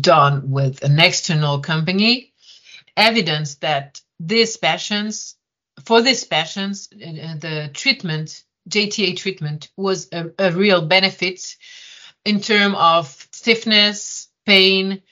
done 0.00 0.50
with 0.50 0.84
an 0.84 1.00
external 1.00 1.60
company 1.60 2.32
evidence 2.96 3.54
that 3.56 4.00
these 4.20 4.58
patients, 4.58 5.36
for 5.84 6.02
these 6.02 6.24
patients, 6.24 6.90
uh, 6.92 7.36
the 7.38 7.70
treatment 7.72 8.44
JTA 8.68 9.16
treatment 9.16 9.70
was 9.76 10.08
a, 10.12 10.30
a 10.38 10.52
real 10.52 10.82
benefit 10.82 11.56
in 12.24 12.40
terms 12.40 12.76
of 12.78 13.28
stiffness, 13.42 14.28
pain, 14.46 15.02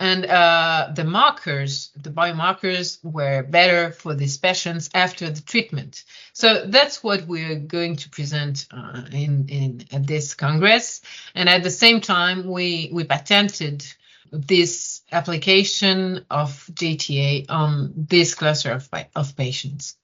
and 0.00 0.24
uh, 0.26 0.92
the 0.94 1.04
markers, 1.04 1.90
the 2.02 2.10
biomarkers 2.10 2.98
were 3.02 3.42
better 3.42 3.92
for 3.92 4.14
these 4.14 4.38
patients 4.38 4.88
after 4.94 5.28
the 5.30 5.42
treatment. 5.42 6.04
So 6.32 6.66
that's 6.66 7.02
what 7.02 7.26
we're 7.26 7.58
going 7.58 7.96
to 7.96 8.08
present 8.08 8.66
uh, 8.70 9.02
in, 9.12 9.48
in 9.48 9.84
at 9.92 10.06
this 10.06 10.34
congress. 10.34 11.02
And 11.34 11.48
at 11.48 11.62
the 11.62 11.70
same 11.70 12.00
time, 12.00 12.46
we 12.46 12.90
we 12.92 13.04
patented 13.04 13.86
this 14.32 15.02
application 15.12 16.24
of 16.30 16.50
JTA 16.72 17.46
on 17.48 17.92
this 17.96 18.34
cluster 18.34 18.72
of, 18.72 18.88
of 19.14 19.36
patients 19.36 19.96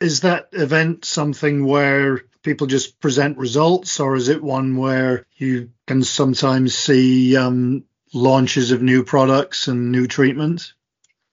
is 0.00 0.20
that 0.20 0.48
event 0.52 1.04
something 1.04 1.64
where 1.64 2.22
people 2.42 2.66
just 2.66 3.00
present 3.00 3.38
results, 3.38 4.00
or 4.00 4.16
is 4.16 4.28
it 4.28 4.42
one 4.42 4.76
where 4.76 5.26
you 5.36 5.70
can 5.86 6.02
sometimes 6.02 6.74
see 6.74 7.36
um, 7.36 7.84
launches 8.14 8.70
of 8.70 8.82
new 8.82 9.04
products 9.04 9.68
and 9.68 9.92
new 9.92 10.06
treatments? 10.06 10.74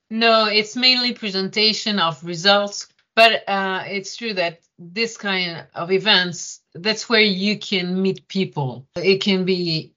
No, 0.09 0.47
it's 0.47 0.75
mainly 0.75 1.13
presentation 1.13 1.99
of 1.99 2.23
results, 2.23 2.87
but 3.15 3.47
uh, 3.47 3.83
it's 3.87 4.17
true 4.17 4.33
that 4.33 4.61
this 4.77 5.17
kind 5.17 5.65
of 5.73 5.91
events 5.91 6.61
that's 6.73 7.07
where 7.07 7.21
you 7.21 7.57
can 7.57 8.01
meet 8.01 8.27
people. 8.27 8.85
It 8.95 9.21
can 9.21 9.45
be 9.45 9.94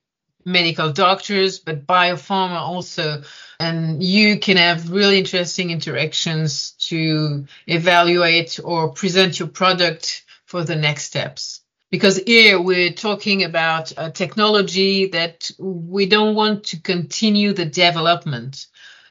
medical 0.49 0.93
doctors, 0.93 1.59
but 1.59 1.87
biopharma 1.87 2.57
also. 2.57 3.23
And 3.61 4.03
you 4.03 4.39
can 4.39 4.57
have 4.57 4.91
really 4.91 5.19
interesting 5.19 5.71
interactions 5.71 6.73
to 6.89 7.47
evaluate 7.67 8.59
or 8.63 8.93
present 8.93 9.39
your 9.39 9.49
product 9.49 10.25
for 10.47 10.65
the 10.65 10.77
next 10.77 11.05
steps. 11.05 11.61
Because 11.91 12.19
here 12.19 12.61
we're 12.61 12.93
talking 12.93 13.45
about 13.45 13.93
a 13.97 14.11
technology 14.11 15.09
that 15.09 15.51
we 15.59 16.07
don't 16.07 16.35
want 16.35 16.65
to 16.65 16.81
continue 16.81 17.53
the 17.53 17.65
development. 17.65 18.67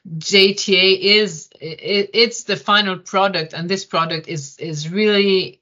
JTA 0.07 0.99
is 0.99 1.49
it, 1.59 2.11
it's 2.13 2.43
the 2.43 2.55
final 2.55 2.97
product, 2.97 3.53
and 3.53 3.67
this 3.67 3.83
product 3.83 4.27
is 4.27 4.57
is 4.57 4.89
really 4.89 5.61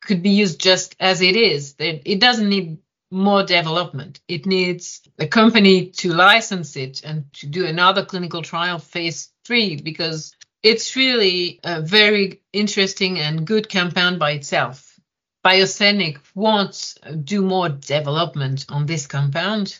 could 0.00 0.22
be 0.22 0.30
used 0.30 0.60
just 0.60 0.96
as 1.00 1.22
it 1.22 1.36
is. 1.36 1.74
It 1.78 2.20
doesn't 2.20 2.48
need 2.48 2.78
more 3.10 3.42
development. 3.42 4.20
It 4.28 4.46
needs 4.46 5.02
a 5.18 5.26
company 5.26 5.90
to 5.90 6.12
license 6.12 6.76
it 6.76 7.02
and 7.04 7.32
to 7.34 7.46
do 7.46 7.66
another 7.66 8.04
clinical 8.04 8.42
trial 8.42 8.78
phase 8.78 9.30
three 9.44 9.76
because 9.76 10.34
it's 10.62 10.96
really 10.96 11.60
a 11.64 11.80
very 11.80 12.42
interesting 12.52 13.18
and 13.18 13.46
good 13.46 13.70
compound 13.70 14.18
by 14.18 14.32
itself. 14.32 14.98
Biosenic 15.44 16.18
wants 16.34 16.94
to 17.02 17.16
do 17.16 17.42
more 17.42 17.68
development 17.68 18.66
on 18.68 18.86
this 18.86 19.06
compound, 19.06 19.78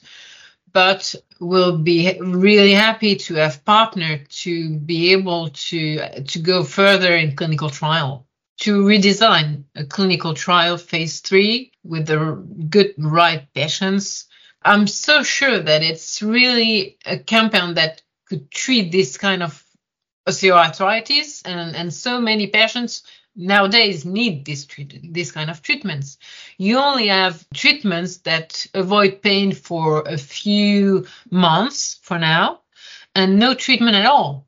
but 0.73 1.15
will 1.41 1.79
be 1.79 2.19
really 2.21 2.73
happy 2.73 3.17
to 3.17 3.35
have 3.35 3.65
partner 3.65 4.19
to 4.29 4.79
be 4.79 5.13
able 5.13 5.51
to 5.51 6.23
to 6.23 6.39
go 6.39 6.63
further 6.63 7.15
in 7.15 7.37
clinical 7.37 7.71
trial 7.71 8.28
to 8.59 8.83
redesign 8.83 9.65
a 9.77 9.85
clinical 9.85 10.35
trial 10.35 10.77
phase 10.77 11.21
three 11.21 11.73
with 11.85 12.07
the 12.07 12.35
good 12.69 12.95
right 12.99 13.47
patients. 13.55 14.27
I'm 14.63 14.87
so 14.87 15.23
sure 15.23 15.59
that 15.61 15.83
it's 15.83 16.21
really 16.21 16.99
a 17.07 17.19
compound 17.19 17.77
that 17.77 18.03
could 18.29 18.51
treat 18.51 18.91
this 18.91 19.17
kind 19.17 19.43
of 19.43 19.65
osteoarthritis 20.29 21.43
and, 21.45 21.75
and 21.75 21.95
so 21.95 22.21
many 22.21 22.49
patients 22.49 23.05
nowadays 23.37 24.05
need 24.05 24.45
this 24.45 24.67
treat- 24.67 25.15
this 25.15 25.31
kind 25.31 25.49
of 25.49 25.63
treatments. 25.63 26.19
You 26.59 26.79
only 26.79 27.07
have 27.07 27.47
treatments 27.55 28.19
that 28.19 28.67
avoid 28.75 29.23
pain 29.23 29.53
for 29.53 30.03
a 30.03 30.19
few 30.19 31.07
months 31.31 32.01
for 32.03 32.19
now 32.19 32.63
and 33.15 33.39
no 33.39 33.55
treatment 33.55 33.97
at 33.97 34.07
all 34.07 34.48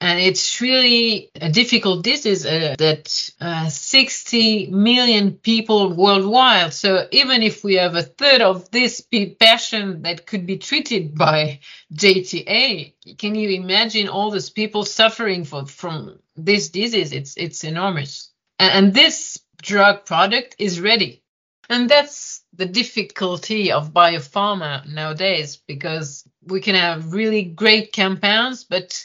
and 0.00 0.20
it's 0.20 0.60
really 0.60 1.30
a 1.34 1.50
difficult 1.50 2.04
disease 2.04 2.46
uh, 2.46 2.76
that 2.78 3.30
uh, 3.40 3.68
60 3.68 4.70
million 4.70 5.32
people 5.32 5.92
worldwide. 5.92 6.72
So 6.72 7.08
even 7.10 7.42
if 7.42 7.64
we 7.64 7.74
have 7.74 7.96
a 7.96 8.02
third 8.02 8.40
of 8.40 8.70
this 8.70 9.00
patient 9.00 10.04
that 10.04 10.24
could 10.24 10.46
be 10.46 10.58
treated 10.58 11.16
by 11.16 11.60
JTA, 11.92 12.94
can 13.18 13.34
you 13.34 13.50
imagine 13.50 14.08
all 14.08 14.30
those 14.30 14.50
people 14.50 14.84
suffering 14.84 15.44
for, 15.44 15.66
from 15.66 16.20
this 16.36 16.68
disease? 16.68 17.12
It's 17.12 17.36
it's 17.36 17.64
enormous, 17.64 18.30
and, 18.60 18.72
and 18.72 18.94
this 18.94 19.40
drug 19.60 20.06
product 20.06 20.54
is 20.60 20.80
ready, 20.80 21.24
and 21.68 21.90
that's 21.90 22.42
the 22.54 22.66
difficulty 22.66 23.72
of 23.72 23.92
biopharma 23.92 24.86
nowadays 24.88 25.56
because 25.56 26.24
we 26.46 26.60
can 26.60 26.76
have 26.76 27.12
really 27.12 27.42
great 27.42 27.92
compounds, 27.92 28.62
but 28.64 29.04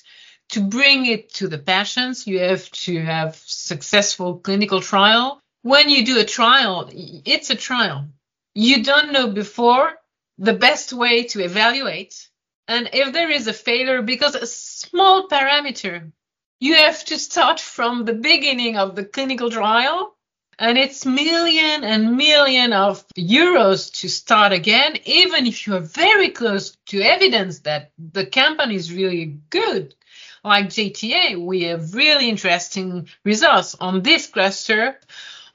to 0.53 0.61
bring 0.61 1.05
it 1.07 1.33
to 1.33 1.47
the 1.47 1.57
patients, 1.57 2.27
you 2.27 2.39
have 2.39 2.69
to 2.71 3.01
have 3.01 3.35
successful 3.35 4.37
clinical 4.37 4.81
trial. 4.81 5.39
When 5.63 5.89
you 5.89 6.05
do 6.05 6.19
a 6.19 6.25
trial, 6.25 6.89
it's 6.91 7.49
a 7.49 7.55
trial. 7.55 8.07
You 8.53 8.83
don't 8.83 9.11
know 9.11 9.27
before 9.27 9.93
the 10.37 10.53
best 10.53 10.93
way 10.93 11.23
to 11.23 11.43
evaluate. 11.43 12.29
And 12.67 12.89
if 12.93 13.13
there 13.13 13.31
is 13.31 13.47
a 13.47 13.53
failure, 13.53 14.01
because 14.01 14.35
a 14.35 14.45
small 14.45 15.27
parameter, 15.27 16.11
you 16.59 16.75
have 16.75 17.03
to 17.05 17.17
start 17.17 17.59
from 17.59 18.05
the 18.05 18.13
beginning 18.13 18.77
of 18.77 18.95
the 18.95 19.05
clinical 19.05 19.49
trial 19.49 20.15
and 20.59 20.77
it's 20.77 21.05
million 21.05 21.83
and 21.83 22.15
million 22.15 22.73
of 22.73 23.03
euros 23.17 23.91
to 23.99 24.07
start 24.07 24.53
again 24.53 24.97
even 25.05 25.47
if 25.47 25.65
you're 25.65 25.79
very 25.79 26.29
close 26.29 26.77
to 26.85 27.01
evidence 27.01 27.59
that 27.61 27.91
the 27.97 28.25
company 28.25 28.75
is 28.75 28.93
really 28.93 29.39
good 29.49 29.95
like 30.43 30.67
JTA, 30.67 31.43
we 31.43 31.63
have 31.63 31.95
really 31.95 32.29
interesting 32.29 33.07
results 33.23 33.75
on 33.75 34.01
this 34.01 34.27
cluster 34.27 34.99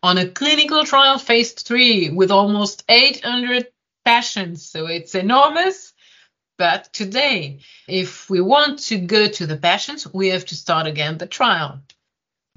on 0.02 0.18
a 0.18 0.28
clinical 0.28 0.84
trial 0.84 1.18
phase 1.18 1.52
three 1.52 2.10
with 2.10 2.30
almost 2.30 2.84
800 2.88 3.66
patients. 4.04 4.62
So 4.62 4.86
it's 4.86 5.14
enormous. 5.14 5.92
But 6.56 6.92
today, 6.92 7.60
if 7.86 8.28
we 8.28 8.40
want 8.40 8.80
to 8.86 8.98
go 8.98 9.28
to 9.28 9.46
the 9.46 9.56
patients, 9.56 10.12
we 10.12 10.28
have 10.28 10.46
to 10.46 10.56
start 10.56 10.86
again 10.86 11.18
the 11.18 11.26
trial. 11.26 11.80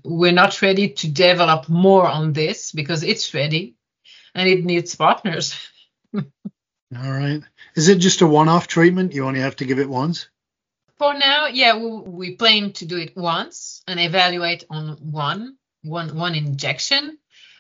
We're 0.04 0.32
not 0.32 0.62
ready 0.64 0.90
to 0.90 1.12
develop 1.12 1.70
more 1.70 2.08
on 2.08 2.34
this 2.34 2.72
because 2.72 3.04
it's 3.04 3.34
ready 3.34 3.76
and 4.34 4.50
it 4.50 4.66
needs 4.66 4.96
partners. 4.96 5.56
All 6.16 6.24
right. 6.94 7.42
Is 7.76 7.90
it 7.90 8.00
just 8.00 8.22
a 8.22 8.28
one 8.28 8.50
off 8.50 8.68
treatment? 8.68 9.14
You 9.14 9.26
only 9.26 9.42
have 9.42 9.56
to 9.58 9.66
give 9.66 9.78
it 9.78 9.90
once? 9.90 10.28
For 11.02 11.16
now, 11.16 11.48
yeah, 11.48 11.78
we, 11.78 11.90
we 11.90 12.36
plan 12.36 12.74
to 12.74 12.86
do 12.86 12.96
it 12.98 13.18
once 13.18 13.82
and 13.88 14.00
evaluate 14.00 14.66
on 14.70 14.98
one, 15.02 15.58
one, 15.82 16.16
one 16.16 16.36
injection. 16.36 17.18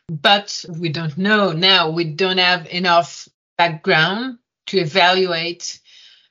But 0.07 0.63
we 0.69 0.89
don't 0.89 1.17
know 1.17 1.51
now. 1.51 1.89
We 1.89 2.03
don't 2.03 2.37
have 2.37 2.67
enough 2.67 3.27
background 3.57 4.37
to 4.67 4.77
evaluate 4.77 5.79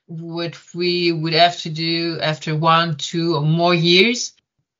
what 0.05 0.57
we 0.73 1.11
would 1.11 1.33
have 1.33 1.59
to 1.63 1.69
do 1.69 2.17
after 2.21 2.55
one, 2.55 2.95
two, 2.95 3.35
or 3.35 3.41
more 3.41 3.75
years. 3.75 4.31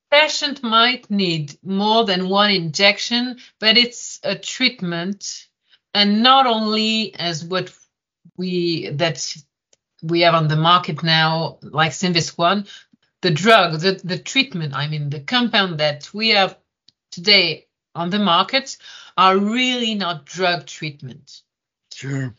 Patient 0.09 0.63
might 0.63 1.11
need 1.11 1.57
more 1.61 2.05
than 2.05 2.29
one 2.29 2.51
injection, 2.51 3.39
but 3.59 3.77
it's 3.77 4.21
a 4.23 4.37
treatment, 4.37 5.47
and 5.93 6.23
not 6.23 6.47
only 6.47 7.13
as 7.13 7.43
what 7.43 7.73
we 8.37 8.89
that 8.91 9.35
we 10.01 10.21
have 10.21 10.33
on 10.33 10.47
the 10.47 10.55
market 10.55 11.03
now, 11.03 11.57
like 11.61 11.91
Synvisc-One, 11.91 12.67
the 13.21 13.31
drug, 13.31 13.79
the, 13.79 14.01
the 14.03 14.17
treatment, 14.17 14.73
I 14.73 14.87
mean, 14.87 15.09
the 15.09 15.19
compound 15.19 15.79
that 15.79 16.09
we 16.13 16.29
have 16.29 16.57
today 17.11 17.67
on 17.93 18.09
the 18.09 18.19
market 18.19 18.77
are 19.17 19.37
really 19.37 19.95
not 19.95 20.25
drug 20.25 20.65
treatment. 20.65 21.41
Sure. 21.93 22.33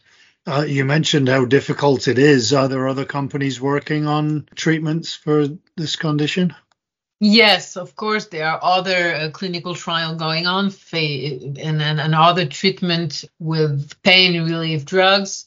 Uh, 0.44 0.64
you 0.66 0.85
mentioned 0.85 1.29
how 1.29 1.44
difficult 1.44 2.09
it 2.09 2.18
is. 2.18 2.53
Are 2.53 2.66
there 2.66 2.88
other 2.88 3.05
companies 3.05 3.61
working 3.61 4.09
on 4.09 4.48
treatments 4.57 5.14
for 5.14 5.46
this 5.77 5.94
condition? 5.94 6.55
Yes, 7.20 7.77
of 7.77 7.94
course, 7.94 8.27
there 8.27 8.48
are 8.48 8.59
other 8.61 9.14
uh, 9.14 9.31
clinical 9.31 9.77
trial 9.77 10.16
going 10.16 10.48
on 10.48 10.72
and, 10.92 11.57
and, 11.57 12.01
and 12.01 12.14
other 12.16 12.46
treatment 12.46 13.25
with 13.38 13.92
pain 14.03 14.42
relief 14.42 14.85
drugs. 14.85 15.46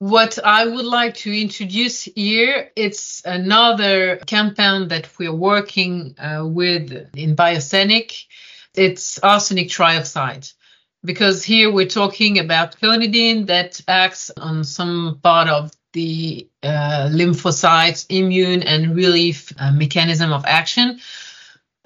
What 0.00 0.38
I 0.44 0.64
would 0.64 0.84
like 0.84 1.14
to 1.16 1.32
introduce 1.32 2.04
here, 2.04 2.70
it's 2.76 3.20
another 3.24 4.18
compound 4.18 4.90
that 4.90 5.08
we're 5.18 5.34
working 5.34 6.14
uh, 6.18 6.46
with 6.46 6.92
in 7.16 7.34
Biosenic. 7.34 8.26
It's 8.74 9.18
arsenic 9.18 9.70
trioxide. 9.70 10.52
Because 11.04 11.42
here 11.42 11.72
we're 11.72 11.88
talking 11.88 12.38
about 12.38 12.78
clonidine 12.78 13.48
that 13.48 13.80
acts 13.88 14.30
on 14.36 14.62
some 14.62 15.18
part 15.20 15.48
of 15.48 15.72
the 15.92 16.48
uh, 16.62 17.08
lymphocytes, 17.10 18.06
immune 18.08 18.62
and 18.62 18.94
relief 18.94 19.52
uh, 19.58 19.72
mechanism 19.72 20.32
of 20.32 20.44
action. 20.44 21.00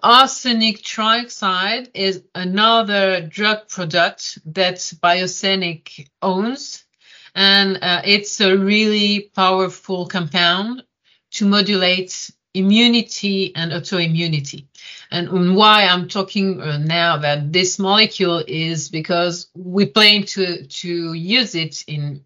Arsenic 0.03 0.83
trioxide 0.83 1.89
is 1.95 2.25
another 2.35 3.23
drug 3.23 3.69
product 3.69 4.39
that 4.53 4.77
Biosenic 5.03 6.09
owns 6.21 6.85
and 7.35 7.79
uh, 7.83 8.03
it's 8.05 8.41
a 8.41 8.57
really 8.57 9.31
powerful 9.35 10.07
compound 10.07 10.85
to 11.33 11.47
modulate 11.47 12.31
immunity 12.55 13.55
and 13.57 13.73
autoimmunity. 13.73 14.67
And 15.11 15.57
why 15.57 15.85
I'm 15.85 16.09
talking 16.09 16.61
uh, 16.61 16.79
now 16.79 17.17
about 17.17 17.53
this 17.53 17.79
molecule 17.79 18.43
is 18.47 18.89
because 18.89 19.49
we 19.55 19.87
plan 19.87 20.25
to, 20.25 20.67
to 20.67 21.13
use 21.15 21.55
it 21.55 21.85
in 21.87 22.25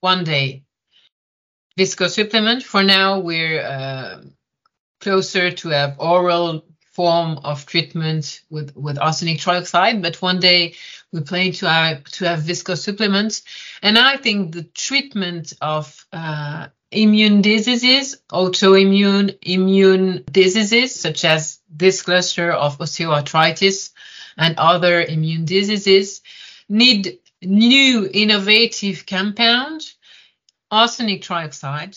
one 0.00 0.24
day 0.24 0.64
visco 1.78 2.08
supplement. 2.08 2.62
For 2.62 2.82
now, 2.82 3.20
we're 3.20 3.62
uh, 3.64 4.22
closer 5.00 5.50
to 5.50 5.68
have 5.70 5.96
oral 5.98 6.64
form 7.00 7.38
of 7.44 7.64
treatment 7.64 8.42
with, 8.50 8.76
with 8.76 8.98
arsenic 8.98 9.38
trioxide, 9.38 10.02
but 10.02 10.20
one 10.20 10.38
day 10.38 10.74
we 11.12 11.22
plan 11.22 11.50
to 11.50 11.66
have 11.66 12.04
to 12.04 12.26
have 12.26 12.40
visco 12.40 12.76
supplements. 12.76 13.42
And 13.82 13.96
I 13.96 14.18
think 14.18 14.52
the 14.52 14.64
treatment 14.64 15.54
of 15.62 16.06
uh, 16.12 16.66
immune 16.90 17.40
diseases, 17.40 18.18
autoimmune 18.30 19.38
immune 19.40 20.24
diseases, 20.30 20.94
such 20.94 21.24
as 21.24 21.60
this 21.70 22.02
cluster 22.02 22.52
of 22.52 22.76
osteoarthritis 22.76 23.92
and 24.36 24.58
other 24.58 25.00
immune 25.00 25.46
diseases, 25.46 26.20
need 26.68 27.18
new 27.40 28.10
innovative 28.12 29.06
compound. 29.06 29.90
Arsenic 30.70 31.22
trioxide 31.22 31.96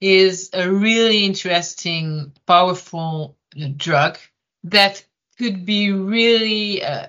is 0.00 0.50
a 0.52 0.68
really 0.68 1.24
interesting, 1.24 2.32
powerful 2.44 3.36
drug 3.76 4.18
that 4.64 5.04
could 5.38 5.64
be 5.64 5.92
really 5.92 6.82
uh, 6.82 7.08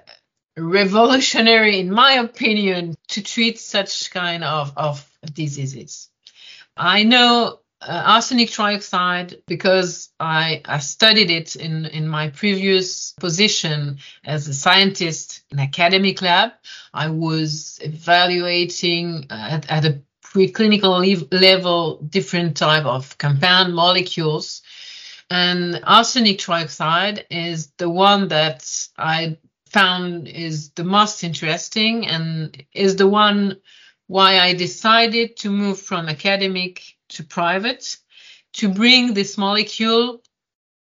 revolutionary, 0.58 1.80
in 1.80 1.92
my 1.92 2.14
opinion, 2.14 2.96
to 3.10 3.22
treat 3.22 3.60
such 3.60 4.12
kind 4.12 4.44
of, 4.44 4.74
of 4.78 5.08
diseases. 5.34 6.10
I 6.76 7.04
know 7.04 7.60
uh, 7.82 8.04
arsenic 8.06 8.50
trioxide 8.50 9.42
because 9.46 10.10
I, 10.20 10.62
I 10.66 10.80
studied 10.80 11.30
it 11.30 11.56
in, 11.56 11.86
in 11.86 12.08
my 12.08 12.30
previous 12.30 13.12
position 13.20 13.98
as 14.24 14.48
a 14.48 14.54
scientist 14.54 15.44
in 15.52 15.60
academic 15.60 16.22
lab. 16.22 16.52
I 16.94 17.10
was 17.10 17.80
evaluating 17.82 19.28
uh, 19.30 19.48
at, 19.52 19.70
at 19.70 19.86
a 19.86 20.02
preclinical 20.24 21.28
level 21.32 21.98
different 21.98 22.58
type 22.58 22.86
of 22.86 23.18
compound 23.18 23.76
molecules 23.76 24.62
and 25.30 25.82
arsenic 25.84 26.40
trioxide 26.40 27.26
is 27.30 27.72
the 27.78 27.90
one 27.90 28.28
that 28.30 28.70
I 28.98 29.38
found 29.68 30.28
is 30.28 30.70
the 30.72 30.84
most 30.84 31.24
interesting 31.24 32.08
and 32.08 32.64
is 32.74 32.96
the 32.96 33.08
one 33.08 33.58
why 34.08 34.40
I 34.40 34.54
decided 34.54 35.38
to 35.38 35.50
move 35.50 35.80
from 35.80 36.10
academic 36.10 36.84
to 37.10 37.24
private 37.24 37.98
to 38.54 38.70
bring 38.70 39.14
this 39.14 39.38
molecule 39.38 40.22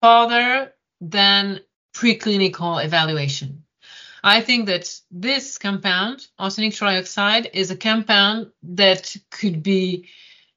further 0.01 0.73
than 1.01 1.59
preclinical 1.93 2.83
evaluation. 2.83 3.63
I 4.23 4.41
think 4.41 4.67
that 4.67 4.93
this 5.11 5.57
compound, 5.57 6.27
arsenic 6.37 6.73
trioxide, 6.73 7.49
is 7.53 7.71
a 7.71 7.77
compound 7.77 8.51
that 8.63 9.15
could 9.31 9.63
be 9.63 10.09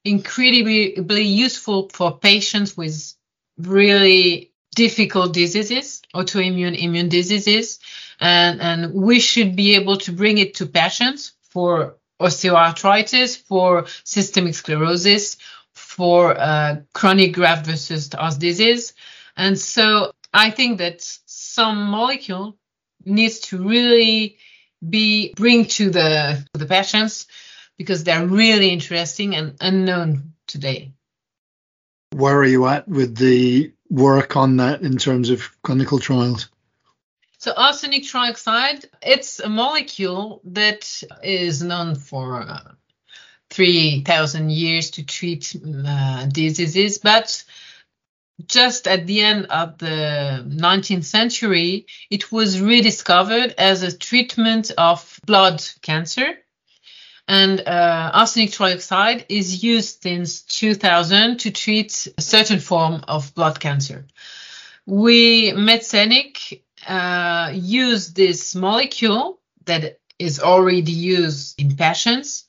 incredibly 0.05 1.23
useful 1.23 1.89
for 1.89 2.19
patients 2.19 2.77
with 2.77 3.15
really 3.59 4.53
difficult 4.75 5.33
diseases, 5.33 6.03
autoimmune 6.15 6.79
immune 6.79 7.09
diseases, 7.09 7.79
and, 8.21 8.61
and 8.61 8.95
we 8.95 9.21
should 9.21 9.57
be 9.57 9.75
able 9.75 9.97
to 9.99 10.13
bring 10.13 10.39
it 10.39 10.55
to 10.55 10.67
patients 10.67 11.33
for 11.51 11.97
osteoarthritis, 12.21 13.37
for 13.37 13.87
systemic 14.05 14.55
sclerosis, 14.55 15.37
for 15.75 16.39
uh, 16.39 16.77
chronic 16.95 17.35
graft 17.35 17.67
versus 17.67 18.11
host 18.13 18.41
disease. 18.41 18.95
And 19.37 19.59
so 19.59 20.13
I 20.33 20.51
think 20.51 20.79
that 20.79 21.03
some 21.27 21.87
molecule 21.87 22.57
needs 23.05 23.41
to 23.41 23.59
really 23.59 24.39
be 24.89 25.33
bring 25.35 25.67
to 25.67 25.91
the 25.91 26.45
to 26.53 26.59
the 26.59 26.67
patients 26.67 27.27
because 27.79 28.05
they're 28.05 28.27
really 28.27 28.71
interesting 28.71 29.35
and 29.35 29.57
unknown 29.61 30.33
today 30.47 30.93
where 32.13 32.37
are 32.37 32.45
you 32.45 32.67
at 32.67 32.87
with 32.89 33.17
the 33.17 33.73
work 33.91 34.37
on 34.37 34.57
that 34.59 34.83
in 34.83 34.97
terms 34.97 35.31
of 35.31 35.51
clinical 35.63 35.99
trials? 35.99 36.49
So 37.39 37.53
arsenic 37.57 38.05
trioxide, 38.05 38.85
it's 39.03 39.41
a 39.41 39.49
molecule 39.49 40.41
that 40.45 41.03
is 41.25 41.63
known 41.63 41.97
for 41.97 42.43
uh, 42.43 42.73
3,000 43.51 44.51
years 44.51 44.91
to 44.93 45.05
treat 45.05 45.57
uh, 45.87 46.27
diseases, 46.27 46.99
but 46.99 47.45
just 48.47 48.89
at 48.89 49.07
the 49.07 49.21
end 49.21 49.47
of 49.47 49.79
the 49.79 50.45
19th 50.49 51.05
century, 51.05 51.87
it 52.11 52.33
was 52.33 52.61
rediscovered 52.61 53.55
as 53.59 53.83
a 53.83 53.97
treatment 53.97 54.71
of 54.79 55.19
blood 55.27 55.63
cancer 55.81 56.39
and 57.29 57.61
uh, 57.61 58.11
arsenic 58.13 58.51
trioxide 58.51 59.25
is 59.29 59.63
used 59.63 60.03
since 60.03 60.43
2000 60.43 61.39
to 61.41 61.51
treat 61.51 62.09
a 62.19 62.23
certain 62.23 62.59
form 62.59 63.05
of 63.09 63.35
blood 63.35 63.61
cancer. 63.61 64.07
We, 64.87 65.53
Medsenic, 65.53 66.63
uh, 66.87 67.53
use 67.55 68.13
this 68.13 68.55
molecule 68.55 69.39
that 69.67 70.01
is 70.19 70.41
already 70.41 70.93
used 70.93 71.61
in 71.61 71.77
patients 71.77 72.45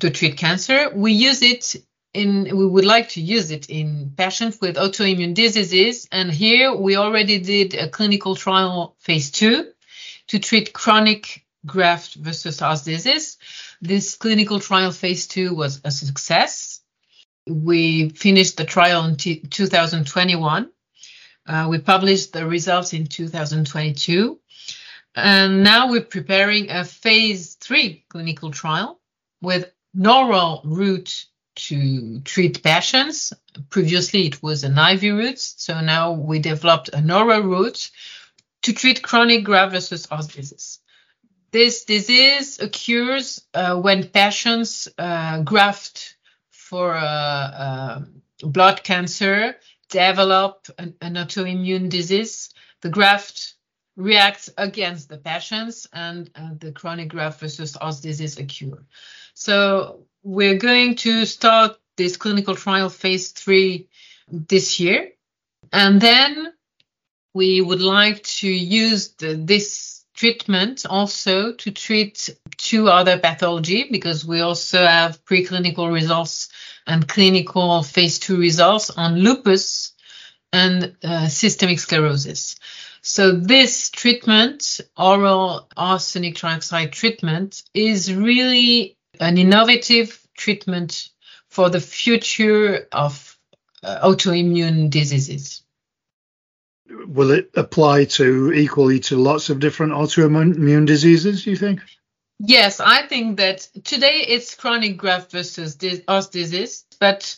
to 0.00 0.10
treat 0.10 0.36
cancer. 0.36 0.90
We 0.94 1.12
use 1.12 1.42
it 1.42 1.76
in, 2.12 2.44
we 2.56 2.66
would 2.66 2.84
like 2.84 3.10
to 3.10 3.20
use 3.20 3.50
it 3.50 3.68
in 3.70 4.12
patients 4.16 4.58
with 4.60 4.76
autoimmune 4.76 5.34
diseases. 5.34 6.06
And 6.12 6.30
here 6.30 6.74
we 6.74 6.96
already 6.96 7.38
did 7.38 7.74
a 7.74 7.88
clinical 7.88 8.36
trial 8.36 8.94
phase 8.98 9.30
two 9.30 9.72
to 10.28 10.38
treat 10.38 10.72
chronic 10.72 11.44
graft 11.66 12.14
versus 12.14 12.60
host 12.60 12.84
disease. 12.84 13.38
This 13.84 14.14
clinical 14.14 14.60
trial 14.60 14.92
phase 14.92 15.26
two 15.26 15.54
was 15.54 15.82
a 15.84 15.90
success. 15.90 16.80
We 17.46 18.08
finished 18.08 18.56
the 18.56 18.64
trial 18.64 19.04
in 19.04 19.16
t- 19.16 19.40
2021. 19.40 20.70
Uh, 21.46 21.66
we 21.68 21.78
published 21.80 22.32
the 22.32 22.46
results 22.46 22.94
in 22.94 23.06
2022. 23.06 24.40
And 25.14 25.62
now 25.62 25.90
we're 25.90 26.00
preparing 26.00 26.70
a 26.70 26.82
phase 26.82 27.56
three 27.56 28.06
clinical 28.08 28.50
trial 28.50 29.02
with 29.42 29.70
novel 29.92 30.62
route 30.64 31.26
to 31.56 32.20
treat 32.20 32.62
patients. 32.62 33.34
Previously, 33.68 34.28
it 34.28 34.42
was 34.42 34.64
an 34.64 34.78
IV 34.78 35.14
route. 35.14 35.38
So 35.38 35.82
now 35.82 36.12
we 36.12 36.38
developed 36.38 36.88
a 36.88 37.02
novel 37.02 37.42
route 37.42 37.90
to 38.62 38.72
treat 38.72 39.02
chronic 39.02 39.44
graft 39.44 39.72
versus 39.72 40.06
disease. 40.06 40.80
This 41.54 41.84
disease 41.84 42.58
occurs 42.58 43.46
uh, 43.54 43.76
when 43.80 44.08
patients 44.08 44.88
uh, 44.98 45.40
graft 45.42 46.16
for 46.50 46.94
a, 46.94 48.08
a 48.42 48.46
blood 48.48 48.82
cancer 48.82 49.54
develop 49.88 50.66
an, 50.80 50.96
an 51.00 51.14
autoimmune 51.14 51.88
disease. 51.88 52.52
The 52.80 52.88
graft 52.88 53.54
reacts 53.94 54.50
against 54.58 55.08
the 55.08 55.18
patients 55.18 55.86
and 55.92 56.28
uh, 56.34 56.54
the 56.58 56.72
chronic 56.72 57.10
graft 57.10 57.38
versus 57.38 57.76
host 57.80 58.02
disease 58.02 58.36
occur. 58.36 58.82
So 59.34 60.00
we're 60.24 60.58
going 60.58 60.96
to 60.96 61.24
start 61.24 61.78
this 61.96 62.16
clinical 62.16 62.56
trial 62.56 62.88
phase 62.88 63.30
three 63.30 63.86
this 64.28 64.80
year. 64.80 65.12
And 65.72 66.00
then 66.00 66.52
we 67.32 67.60
would 67.60 67.80
like 67.80 68.24
to 68.40 68.48
use 68.48 69.10
the, 69.10 69.34
this 69.36 69.93
treatment 70.24 70.86
also 70.88 71.52
to 71.52 71.70
treat 71.70 72.30
two 72.56 72.88
other 72.88 73.18
pathology 73.18 73.88
because 73.90 74.24
we 74.24 74.40
also 74.40 74.78
have 74.82 75.22
preclinical 75.26 75.92
results 75.92 76.48
and 76.86 77.06
clinical 77.06 77.82
phase 77.82 78.18
two 78.18 78.38
results 78.38 78.88
on 78.88 79.16
lupus 79.18 79.92
and 80.50 80.96
uh, 81.04 81.28
systemic 81.28 81.78
sclerosis. 81.78 82.56
So 83.02 83.32
this 83.32 83.90
treatment, 83.90 84.80
oral 84.96 85.68
arsenic 85.76 86.36
trioxide 86.36 86.92
treatment, 86.92 87.62
is 87.74 88.10
really 88.14 88.96
an 89.20 89.36
innovative 89.36 90.26
treatment 90.34 91.10
for 91.50 91.68
the 91.68 91.80
future 91.80 92.88
of 92.92 93.36
uh, 93.82 94.08
autoimmune 94.08 94.88
diseases. 94.88 95.63
Will 96.88 97.30
it 97.30 97.50
apply 97.54 98.04
to 98.04 98.52
equally 98.52 99.00
to 99.00 99.16
lots 99.16 99.50
of 99.50 99.58
different 99.58 99.92
autoimmune 99.92 100.86
diseases, 100.86 101.46
you 101.46 101.56
think? 101.56 101.80
Yes, 102.38 102.80
I 102.80 103.06
think 103.06 103.38
that 103.38 103.68
today 103.84 104.24
it's 104.28 104.54
chronic 104.54 104.96
graft 104.96 105.30
versus 105.30 105.78
host 106.08 106.32
disease, 106.32 106.84
but 106.98 107.36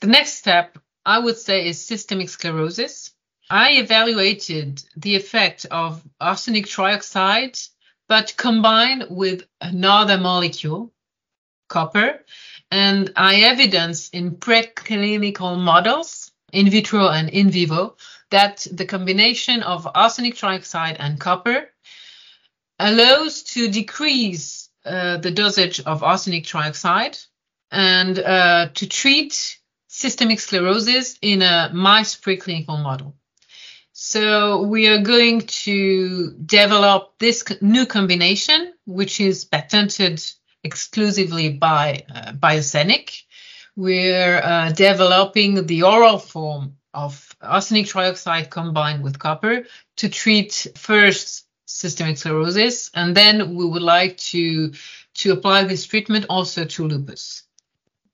the 0.00 0.06
next 0.06 0.34
step 0.34 0.78
I 1.04 1.18
would 1.18 1.36
say 1.36 1.66
is 1.68 1.84
systemic 1.84 2.28
sclerosis. 2.28 3.12
I 3.50 3.72
evaluated 3.72 4.82
the 4.96 5.16
effect 5.16 5.66
of 5.70 6.02
arsenic 6.20 6.66
trioxide, 6.66 7.68
but 8.08 8.34
combined 8.36 9.06
with 9.10 9.44
another 9.60 10.18
molecule, 10.18 10.92
copper, 11.68 12.24
and 12.70 13.12
I 13.16 13.42
evidence 13.42 14.08
in 14.10 14.36
preclinical 14.36 15.58
models, 15.58 16.30
in 16.52 16.68
vitro 16.68 17.08
and 17.08 17.28
in 17.30 17.50
vivo, 17.50 17.96
that 18.30 18.66
the 18.70 18.84
combination 18.84 19.62
of 19.62 19.88
arsenic 19.94 20.34
trioxide 20.34 20.96
and 20.98 21.18
copper 21.18 21.70
allows 22.78 23.42
to 23.42 23.68
decrease 23.68 24.68
uh, 24.84 25.16
the 25.18 25.30
dosage 25.30 25.80
of 25.80 26.02
arsenic 26.02 26.44
trioxide 26.44 27.18
and 27.70 28.18
uh, 28.18 28.68
to 28.74 28.88
treat 28.88 29.58
systemic 29.88 30.40
sclerosis 30.40 31.18
in 31.20 31.42
a 31.42 31.70
mice 31.74 32.16
preclinical 32.16 32.82
model. 32.82 33.14
So 33.92 34.62
we 34.62 34.86
are 34.86 35.02
going 35.02 35.40
to 35.66 36.32
develop 36.46 37.18
this 37.18 37.44
new 37.60 37.84
combination, 37.84 38.72
which 38.86 39.20
is 39.20 39.44
patented 39.44 40.22
exclusively 40.62 41.48
by 41.50 42.04
uh, 42.14 42.32
Biosenic. 42.32 43.22
We're 43.74 44.40
uh, 44.42 44.70
developing 44.72 45.66
the 45.66 45.82
oral 45.82 46.18
form 46.18 46.76
of 46.94 47.27
arsenic 47.40 47.86
trioxide 47.86 48.50
combined 48.50 49.02
with 49.02 49.18
copper 49.18 49.64
to 49.96 50.08
treat 50.08 50.66
first 50.76 51.46
systemic 51.66 52.16
sclerosis, 52.16 52.90
and 52.94 53.16
then 53.16 53.54
we 53.54 53.66
would 53.66 53.82
like 53.82 54.16
to 54.16 54.72
to 55.14 55.32
apply 55.32 55.64
this 55.64 55.86
treatment 55.86 56.26
also 56.28 56.64
to 56.64 56.86
lupus 56.86 57.44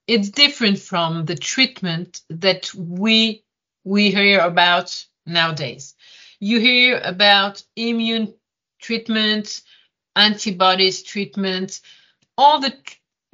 it's 0.06 0.30
different 0.30 0.78
from 0.78 1.24
the 1.24 1.34
treatment 1.34 2.20
that 2.28 2.72
we 2.74 3.42
we 3.84 4.10
hear 4.10 4.40
about 4.40 5.04
nowadays. 5.26 5.94
You 6.40 6.60
hear 6.60 7.00
about 7.04 7.62
immune 7.76 8.34
treatment, 8.80 9.62
antibodies 10.16 11.02
treatment, 11.02 11.80
all 12.36 12.60
the 12.60 12.74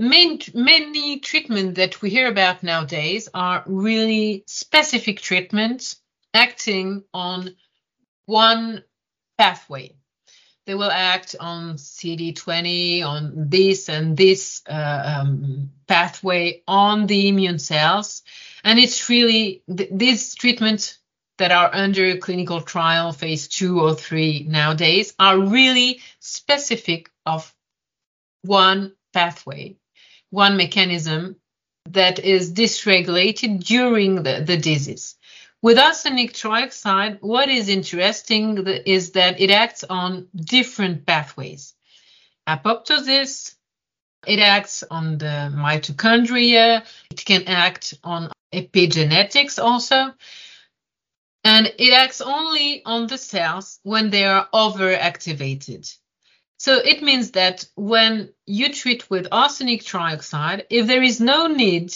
main 0.00 0.40
many 0.54 1.20
treatments 1.20 1.76
that 1.76 2.00
we 2.02 2.10
hear 2.10 2.28
about 2.28 2.62
nowadays 2.62 3.28
are 3.34 3.62
really 3.66 4.44
specific 4.46 5.20
treatments 5.20 6.00
acting 6.34 7.04
on 7.12 7.54
one 8.26 8.82
pathway 9.38 9.94
they 10.70 10.74
will 10.76 10.90
act 10.92 11.34
on 11.40 11.74
CD20, 11.74 13.04
on 13.04 13.32
this 13.34 13.88
and 13.88 14.16
this 14.16 14.62
uh, 14.68 15.18
um, 15.20 15.70
pathway 15.88 16.62
on 16.68 17.08
the 17.08 17.26
immune 17.28 17.58
cells. 17.58 18.22
And 18.62 18.78
it's 18.78 19.08
really 19.08 19.64
th- 19.74 19.90
these 19.92 20.34
treatments 20.36 20.98
that 21.38 21.50
are 21.50 21.74
under 21.74 22.18
clinical 22.18 22.60
trial 22.60 23.12
phase 23.12 23.48
two 23.48 23.80
or 23.80 23.96
three 23.96 24.44
nowadays 24.48 25.12
are 25.18 25.40
really 25.40 26.02
specific 26.20 27.10
of 27.26 27.52
one 28.42 28.92
pathway, 29.12 29.76
one 30.30 30.56
mechanism 30.56 31.36
that 31.88 32.18
is 32.18 32.52
dysregulated 32.52 33.64
during 33.64 34.22
the, 34.22 34.42
the 34.46 34.56
disease. 34.56 35.16
With 35.62 35.78
arsenic 35.78 36.32
trioxide, 36.32 37.18
what 37.20 37.48
is 37.48 37.68
interesting 37.68 38.66
is 38.66 39.12
that 39.12 39.40
it 39.40 39.50
acts 39.50 39.84
on 39.84 40.28
different 40.34 41.04
pathways. 41.04 41.74
Apoptosis, 42.48 43.54
it 44.26 44.38
acts 44.38 44.82
on 44.90 45.18
the 45.18 45.52
mitochondria, 45.54 46.84
it 47.10 47.24
can 47.24 47.44
act 47.46 47.94
on 48.02 48.30
epigenetics 48.52 49.62
also, 49.62 50.12
and 51.44 51.72
it 51.78 51.92
acts 51.92 52.20
only 52.20 52.82
on 52.84 53.06
the 53.06 53.18
cells 53.18 53.80
when 53.82 54.10
they 54.10 54.24
are 54.24 54.48
overactivated. 54.52 55.94
So 56.61 56.77
it 56.77 57.03
means 57.03 57.31
that 57.31 57.64
when 57.75 58.35
you 58.44 58.70
treat 58.70 59.09
with 59.09 59.29
arsenic 59.33 59.81
trioxide, 59.81 60.66
if 60.68 60.87
there 60.87 61.03
is 61.03 61.18
no 61.18 61.46
need 61.46 61.94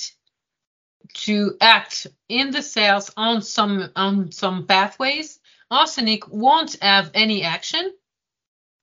to 1.27 1.59
act 1.61 2.07
in 2.31 2.51
the 2.51 2.63
cells 2.63 3.11
on 3.15 3.43
some 3.43 3.91
on 3.95 4.33
some 4.33 4.67
pathways, 4.67 5.39
arsenic 5.71 6.27
won't 6.29 6.79
have 6.81 7.11
any 7.13 7.43
action 7.43 7.93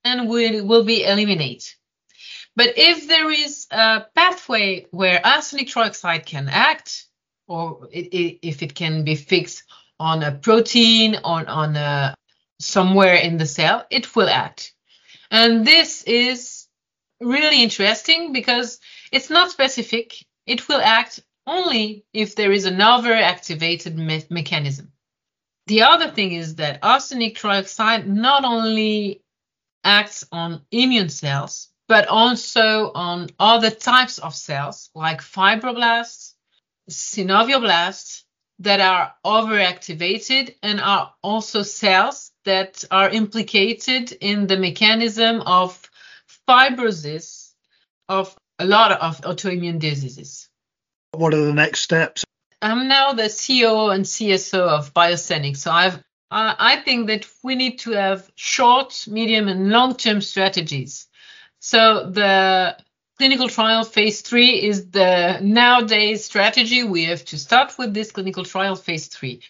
and 0.04 0.28
will, 0.28 0.64
will 0.64 0.84
be 0.84 1.02
eliminated. 1.02 1.74
But 2.54 2.74
if 2.76 3.08
there 3.08 3.32
is 3.32 3.66
a 3.72 4.06
pathway 4.14 4.86
where 4.92 5.20
arsenic 5.26 5.66
trioxide 5.66 6.26
can 6.26 6.48
act, 6.48 7.06
or 7.48 7.88
it, 7.90 8.14
it, 8.14 8.38
if 8.46 8.62
it 8.62 8.76
can 8.76 9.02
be 9.02 9.16
fixed 9.16 9.64
on 9.98 10.22
a 10.22 10.30
protein 10.30 11.16
or 11.24 11.44
on 11.48 11.74
a, 11.74 12.14
somewhere 12.60 13.16
in 13.16 13.36
the 13.36 13.46
cell, 13.46 13.84
it 13.90 14.14
will 14.14 14.28
act. 14.28 14.74
And 15.32 15.66
this 15.66 16.02
is 16.02 16.68
really 17.18 17.62
interesting 17.62 18.34
because 18.34 18.78
it's 19.10 19.30
not 19.30 19.50
specific. 19.50 20.14
It 20.46 20.68
will 20.68 20.82
act 20.82 21.20
only 21.46 22.04
if 22.12 22.36
there 22.36 22.52
is 22.52 22.66
another 22.66 23.14
activated 23.14 23.96
me- 23.96 24.26
mechanism. 24.28 24.92
The 25.68 25.82
other 25.82 26.10
thing 26.10 26.32
is 26.32 26.56
that 26.56 26.80
arsenic 26.82 27.36
trioxide 27.36 28.06
not 28.06 28.44
only 28.44 29.22
acts 29.84 30.26
on 30.30 30.66
immune 30.70 31.08
cells, 31.08 31.70
but 31.88 32.08
also 32.08 32.92
on 32.92 33.30
other 33.38 33.70
types 33.70 34.18
of 34.18 34.34
cells 34.34 34.90
like 34.94 35.22
fibroblasts, 35.22 36.34
synovioblasts 36.90 38.24
that 38.58 38.80
are 38.80 39.14
overactivated 39.24 40.56
and 40.62 40.78
are 40.78 41.14
also 41.22 41.62
cells 41.62 42.31
that 42.44 42.84
are 42.90 43.08
implicated 43.08 44.12
in 44.12 44.46
the 44.46 44.56
mechanism 44.56 45.40
of 45.42 45.90
fibrosis 46.48 47.52
of 48.08 48.34
a 48.58 48.64
lot 48.64 48.92
of 48.92 49.20
autoimmune 49.22 49.78
diseases. 49.78 50.48
What 51.12 51.34
are 51.34 51.44
the 51.44 51.52
next 51.52 51.80
steps? 51.80 52.24
I'm 52.60 52.88
now 52.88 53.12
the 53.12 53.24
CEO 53.24 53.94
and 53.94 54.04
CSO 54.04 54.60
of 54.60 54.94
Biosenic. 54.94 55.56
So 55.56 55.70
I've 55.70 56.02
Uh, 56.32 56.54
I 56.58 56.76
think 56.76 57.08
that 57.08 57.26
we 57.42 57.54
need 57.56 57.78
to 57.80 57.90
have 57.90 58.30
short, 58.36 59.06
medium, 59.06 59.48
and 59.48 59.68
long 59.68 59.94
term 59.94 60.22
strategies. 60.22 61.06
So 61.60 62.08
the 62.08 62.74
clinical 63.18 63.48
trial 63.50 63.84
phase 63.84 64.22
three 64.22 64.62
is 64.62 64.90
the 64.90 65.40
nowadays 65.42 66.24
strategy. 66.24 66.84
We 66.84 67.04
have 67.04 67.22
to 67.26 67.36
start 67.38 67.76
with 67.78 67.92
this 67.92 68.12
clinical 68.12 68.44
trial 68.44 68.76
phase 68.76 69.08
three. 69.08 69.42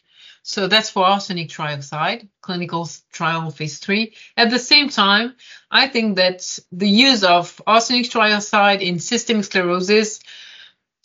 So 0.42 0.66
that's 0.66 0.90
for 0.90 1.04
arsenic 1.04 1.48
trioxide, 1.48 2.28
clinical 2.40 2.88
trial 3.12 3.50
phase 3.50 3.78
three. 3.78 4.14
At 4.36 4.50
the 4.50 4.58
same 4.58 4.88
time, 4.88 5.36
I 5.70 5.86
think 5.86 6.16
that 6.16 6.58
the 6.72 6.88
use 6.88 7.22
of 7.22 7.62
arsenic 7.66 8.06
trioxide 8.06 8.80
in 8.80 8.98
systemic 8.98 9.44
sclerosis 9.44 10.20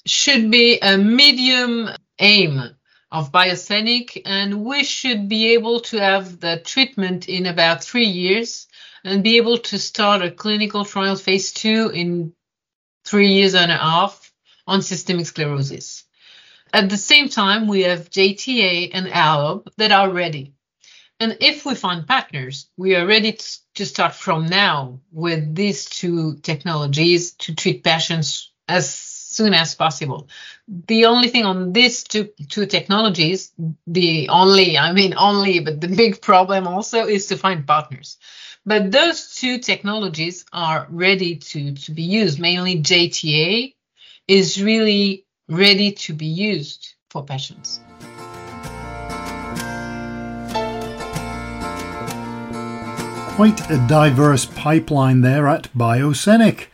should 0.06 0.50
be 0.50 0.80
a 0.80 0.98
medium 0.98 1.90
aim 2.18 2.62
of 3.12 3.32
biosenic, 3.32 4.22
and 4.26 4.66
we 4.66 4.84
should 4.84 5.30
be 5.30 5.54
able 5.54 5.82
to 5.82 5.98
have 5.98 6.40
the 6.40 6.58
treatment 6.58 7.30
in 7.30 7.46
about 7.46 7.84
three 7.84 8.06
years 8.06 8.68
and 9.04 9.24
be 9.24 9.38
able 9.38 9.60
to 9.60 9.78
start 9.78 10.24
a 10.24 10.32
clinical 10.32 10.84
trial 10.84 11.16
phase 11.16 11.54
two 11.54 11.90
in 11.94 12.34
three 13.06 13.34
years 13.34 13.54
and 13.56 13.72
a 13.72 13.78
half 13.78 14.34
on 14.66 14.82
systemic 14.82 15.28
sclerosis. 15.28 16.07
At 16.74 16.90
the 16.90 16.98
same 16.98 17.30
time, 17.30 17.68
we 17.68 17.82
have 17.84 18.10
JTA 18.10 18.92
and 18.94 19.08
ALLOB 19.08 19.68
that 19.78 19.92
are 19.92 20.10
ready. 20.10 20.54
And 21.20 21.38
if 21.40 21.66
we 21.66 21.74
find 21.74 22.08
partners, 22.08 22.70
we 22.78 22.96
are 22.96 23.08
ready 23.08 23.38
to 23.76 23.86
start 23.86 24.14
from 24.14 24.46
now 24.48 25.00
with 25.12 25.56
these 25.56 25.86
two 25.86 26.38
technologies 26.38 27.32
to 27.34 27.56
treat 27.56 27.84
patients 27.84 28.52
as 28.68 28.94
soon 28.94 29.54
as 29.54 29.76
possible. 29.76 30.30
The 30.68 31.06
only 31.06 31.30
thing 31.30 31.46
on 31.46 31.74
these 31.74 32.04
two, 32.04 32.30
two 32.50 32.66
technologies, 32.66 33.52
the 33.88 34.30
only, 34.30 34.78
I 34.78 34.92
mean, 34.94 35.14
only, 35.18 35.60
but 35.60 35.82
the 35.82 35.88
big 35.88 36.22
problem 36.22 36.68
also 36.68 37.06
is 37.06 37.28
to 37.28 37.38
find 37.38 37.66
partners. 37.66 38.18
But 38.66 38.92
those 38.92 39.36
two 39.36 39.60
technologies 39.60 40.46
are 40.52 40.88
ready 40.90 41.38
to, 41.38 41.74
to 41.74 41.92
be 41.94 42.04
used. 42.04 42.40
Mainly 42.40 42.82
JTA 42.82 43.74
is 44.28 44.62
really 44.62 45.26
ready 45.50 45.92
to 45.92 46.14
be 46.14 46.26
used 46.26 46.96
for 47.10 47.24
patients. 47.24 47.80
Quite 53.36 53.70
a 53.70 53.86
diverse 53.88 54.46
pipeline 54.46 55.22
there 55.22 55.48
at 55.48 55.72
Biosenic. 55.78 56.68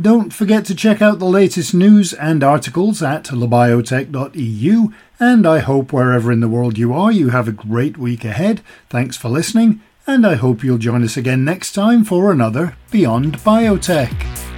Don't 0.00 0.32
forget 0.32 0.64
to 0.66 0.74
check 0.74 1.02
out 1.02 1.18
the 1.18 1.26
latest 1.26 1.74
news 1.74 2.12
and 2.12 2.42
articles 2.42 3.02
at 3.02 3.24
labiotech.eu, 3.24 4.92
and 5.20 5.46
I 5.46 5.58
hope 5.58 5.92
wherever 5.92 6.32
in 6.32 6.40
the 6.40 6.48
world 6.48 6.78
you 6.78 6.92
are, 6.94 7.12
you 7.12 7.30
have 7.30 7.48
a 7.48 7.52
great 7.52 7.98
week 7.98 8.24
ahead. 8.24 8.62
Thanks 8.88 9.16
for 9.16 9.28
listening, 9.28 9.82
and 10.06 10.26
I 10.26 10.34
hope 10.34 10.64
you'll 10.64 10.78
join 10.78 11.02
us 11.02 11.16
again 11.16 11.44
next 11.44 11.72
time 11.72 12.04
for 12.04 12.32
another 12.32 12.76
Beyond 12.90 13.38
Biotech. 13.38 14.51